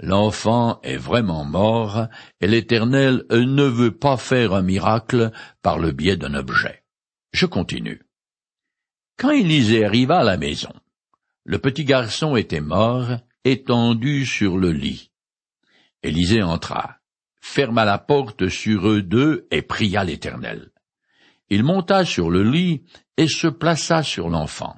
l'enfant 0.01 0.81
est 0.81 0.97
vraiment 0.97 1.45
mort 1.45 2.07
et 2.41 2.47
l'Éternel 2.47 3.23
ne 3.31 3.63
veut 3.63 3.97
pas 3.97 4.17
faire 4.17 4.53
un 4.53 4.61
miracle 4.61 5.31
par 5.61 5.79
le 5.79 5.91
biais 5.91 6.17
d'un 6.17 6.33
objet. 6.33 6.83
Je 7.31 7.45
continue. 7.45 8.01
Quand 9.17 9.31
Élisée 9.31 9.85
arriva 9.85 10.19
à 10.19 10.23
la 10.23 10.37
maison, 10.37 10.73
le 11.45 11.59
petit 11.59 11.85
garçon 11.85 12.35
était 12.35 12.61
mort, 12.61 13.17
étendu 13.45 14.25
sur 14.25 14.57
le 14.57 14.71
lit. 14.71 15.11
Élisée 16.03 16.43
entra 16.43 17.01
ferma 17.41 17.83
la 17.83 17.97
porte 17.97 18.47
sur 18.47 18.87
eux 18.87 19.01
deux 19.01 19.47
et 19.51 19.61
pria 19.61 20.03
l'Éternel. 20.03 20.69
Il 21.49 21.63
monta 21.63 22.05
sur 22.05 22.29
le 22.29 22.43
lit 22.43 22.83
et 23.17 23.27
se 23.27 23.47
plaça 23.47 24.03
sur 24.03 24.29
l'enfant. 24.29 24.75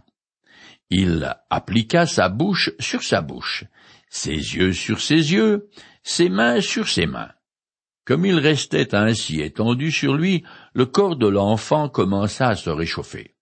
Il 0.95 1.35
appliqua 1.49 2.05
sa 2.05 2.29
bouche 2.29 2.69
sur 2.79 3.01
sa 3.01 3.21
bouche, 3.21 3.65
ses 4.09 4.29
yeux 4.29 4.73
sur 4.73 5.01
ses 5.01 5.33
yeux, 5.33 5.71
ses 6.03 6.29
mains 6.29 6.61
sur 6.61 6.87
ses 6.87 7.07
mains. 7.07 7.31
Comme 8.05 8.27
il 8.27 8.37
restait 8.37 8.93
ainsi 8.93 9.41
étendu 9.41 9.91
sur 9.91 10.13
lui, 10.13 10.43
le 10.75 10.85
corps 10.85 11.15
de 11.15 11.27
l'enfant 11.27 11.89
commença 11.89 12.49
à 12.49 12.55
se 12.55 12.69
réchauffer. 12.69 13.35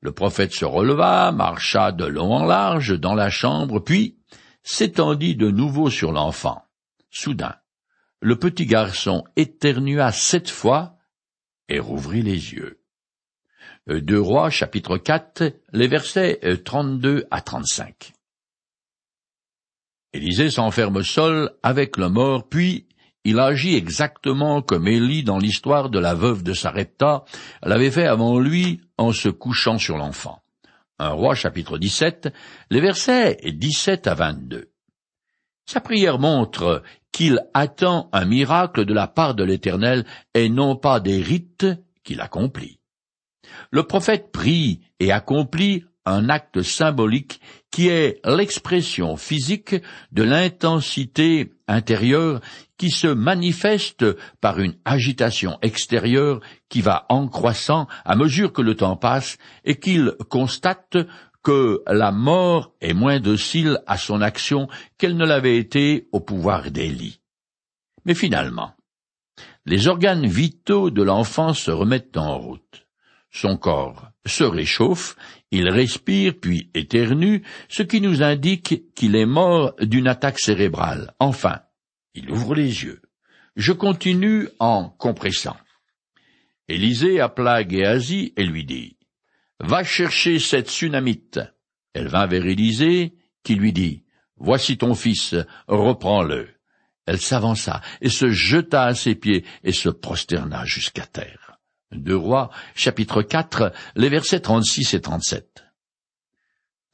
Le 0.00 0.12
prophète 0.12 0.54
se 0.54 0.64
releva, 0.64 1.30
marcha 1.30 1.92
de 1.92 2.06
long 2.06 2.32
en 2.32 2.46
large 2.46 2.98
dans 2.98 3.14
la 3.14 3.28
chambre, 3.28 3.80
puis 3.80 4.16
s'étendit 4.62 5.36
de 5.36 5.50
nouveau 5.50 5.90
sur 5.90 6.10
l'enfant. 6.10 6.62
Soudain, 7.10 7.56
le 8.22 8.36
petit 8.36 8.64
garçon 8.64 9.24
éternua 9.36 10.10
sept 10.10 10.48
fois 10.48 10.96
et 11.68 11.80
rouvrit 11.80 12.22
les 12.22 12.54
yeux. 12.54 12.77
Euh, 13.90 14.00
Deux 14.00 14.20
Rois, 14.20 14.50
chapitre 14.50 14.98
4, 14.98 15.44
les 15.72 15.88
versets 15.88 16.40
32 16.64 17.08
euh, 17.08 17.26
à 17.30 17.40
35. 17.40 18.12
Élisée 20.12 20.50
s'enferme 20.50 21.02
seul 21.02 21.50
avec 21.62 21.96
le 21.96 22.08
mort, 22.08 22.48
puis 22.48 22.86
il 23.24 23.38
agit 23.38 23.76
exactement 23.76 24.62
comme 24.62 24.88
Élie 24.88 25.22
dans 25.22 25.38
l'histoire 25.38 25.90
de 25.90 25.98
la 25.98 26.14
veuve 26.14 26.42
de 26.42 26.54
Sarepta 26.54 27.24
l'avait 27.62 27.90
fait 27.90 28.06
avant 28.06 28.38
lui 28.38 28.80
en 28.96 29.12
se 29.12 29.28
couchant 29.28 29.78
sur 29.78 29.98
l'enfant. 29.98 30.42
Un 30.98 31.10
roi 31.10 31.34
chapitre 31.34 31.78
17, 31.78 32.32
les 32.70 32.80
versets 32.80 33.38
17 33.44 34.06
à 34.06 34.14
22. 34.14 34.70
Sa 35.66 35.80
prière 35.80 36.18
montre 36.18 36.82
qu'il 37.12 37.40
attend 37.52 38.08
un 38.12 38.24
miracle 38.24 38.84
de 38.84 38.94
la 38.94 39.06
part 39.06 39.34
de 39.34 39.44
l'Éternel 39.44 40.06
et 40.34 40.48
non 40.48 40.76
pas 40.76 41.00
des 41.00 41.20
rites 41.22 41.66
qu'il 42.02 42.20
accomplit. 42.20 42.77
Le 43.70 43.82
prophète 43.82 44.30
prie 44.32 44.80
et 45.00 45.12
accomplit 45.12 45.84
un 46.08 46.28
acte 46.28 46.62
symbolique 46.62 47.40
qui 47.70 47.88
est 47.88 48.20
l'expression 48.24 49.16
physique 49.16 49.76
de 50.10 50.22
l'intensité 50.22 51.52
intérieure 51.66 52.40
qui 52.78 52.90
se 52.90 53.08
manifeste 53.08 54.06
par 54.40 54.58
une 54.58 54.76
agitation 54.84 55.58
extérieure 55.60 56.40
qui 56.68 56.80
va 56.80 57.04
en 57.10 57.28
croissant 57.28 57.86
à 58.04 58.16
mesure 58.16 58.52
que 58.52 58.62
le 58.62 58.74
temps 58.74 58.96
passe 58.96 59.36
et 59.64 59.78
qu'il 59.78 60.14
constate 60.30 60.96
que 61.42 61.82
la 61.86 62.10
mort 62.10 62.72
est 62.80 62.94
moins 62.94 63.20
docile 63.20 63.80
à 63.86 63.96
son 63.98 64.22
action 64.22 64.68
qu'elle 64.96 65.16
ne 65.16 65.26
l'avait 65.26 65.58
été 65.58 66.08
au 66.12 66.20
pouvoir 66.20 66.70
d'Élie. 66.70 67.20
Mais 68.04 68.14
finalement, 68.14 68.72
les 69.66 69.88
organes 69.88 70.26
vitaux 70.26 70.90
de 70.90 71.02
l'enfant 71.02 71.52
se 71.52 71.70
remettent 71.70 72.16
en 72.16 72.38
route. 72.38 72.87
Son 73.30 73.56
corps 73.56 74.10
se 74.26 74.44
réchauffe, 74.44 75.16
il 75.50 75.68
respire 75.68 76.34
puis 76.40 76.70
éternue, 76.74 77.42
ce 77.68 77.82
qui 77.82 78.00
nous 78.00 78.22
indique 78.22 78.94
qu'il 78.94 79.16
est 79.16 79.26
mort 79.26 79.74
d'une 79.80 80.08
attaque 80.08 80.38
cérébrale. 80.38 81.14
Enfin, 81.18 81.60
il 82.14 82.30
ouvre 82.30 82.54
les 82.54 82.84
yeux. 82.84 83.02
Je 83.56 83.72
continue 83.72 84.48
en 84.58 84.88
compressant. 84.88 85.56
Élisée 86.68 87.20
appela 87.20 87.66
Géasi 87.66 88.32
et 88.36 88.44
lui 88.44 88.64
dit, 88.64 88.96
Va 89.60 89.82
chercher 89.82 90.38
cette 90.38 90.70
Sunamite. 90.70 91.40
Elle 91.92 92.08
vint 92.08 92.26
vers 92.26 92.46
Élisée, 92.46 93.14
qui 93.42 93.54
lui 93.54 93.72
dit, 93.72 94.04
Voici 94.36 94.78
ton 94.78 94.94
fils, 94.94 95.34
reprends-le. 95.66 96.48
Elle 97.06 97.20
s'avança 97.20 97.80
et 98.00 98.10
se 98.10 98.30
jeta 98.30 98.84
à 98.84 98.94
ses 98.94 99.14
pieds 99.14 99.44
et 99.64 99.72
se 99.72 99.88
prosterna 99.88 100.64
jusqu'à 100.64 101.06
terre. 101.06 101.47
Deux 101.92 102.16
Rois, 102.16 102.50
chapitre 102.74 103.22
4, 103.22 103.72
les 103.96 104.08
versets 104.08 104.40
36 104.40 104.94
et 104.94 105.00
37. 105.00 105.64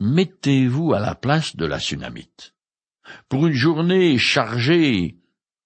Mettez-vous 0.01 0.95
à 0.95 1.01
la 1.01 1.15
place 1.15 1.57
de 1.57 1.67
la 1.67 1.81
Sunamite. 1.81 2.55
Pour 3.29 3.47
une 3.47 3.55
journée 3.55 4.19
chargée, 4.19 5.19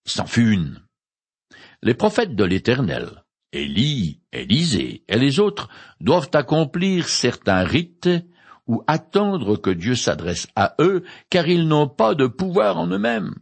c'en 0.06 0.26
fut. 0.26 0.58
Les 1.82 1.94
prophètes 1.94 2.34
de 2.34 2.44
l'Éternel, 2.44 3.24
Élie, 3.52 4.20
Élisée 4.32 5.04
et 5.08 5.18
les 5.18 5.40
autres, 5.40 5.68
doivent 6.00 6.30
accomplir 6.32 7.08
certains 7.08 7.64
rites 7.64 8.08
ou 8.66 8.82
attendre 8.86 9.56
que 9.56 9.70
Dieu 9.70 9.94
s'adresse 9.94 10.48
à 10.56 10.74
eux, 10.80 11.04
car 11.30 11.48
ils 11.48 11.68
n'ont 11.68 11.88
pas 11.88 12.14
de 12.14 12.26
pouvoir 12.26 12.78
en 12.78 12.86
eux-mêmes. 12.86 13.34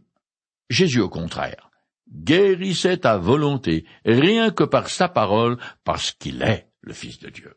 Jésus, 0.69 1.01
au 1.01 1.09
contraire, 1.09 1.66
guérissait 2.11 3.05
à 3.05 3.17
volonté, 3.17 3.85
rien 4.05 4.51
que 4.51 4.63
par 4.63 4.89
sa 4.89 5.09
parole, 5.09 5.57
parce 5.83 6.11
qu'il 6.11 6.41
est 6.41 6.69
le 6.81 6.93
Fils 6.93 7.19
de 7.19 7.29
Dieu. 7.29 7.56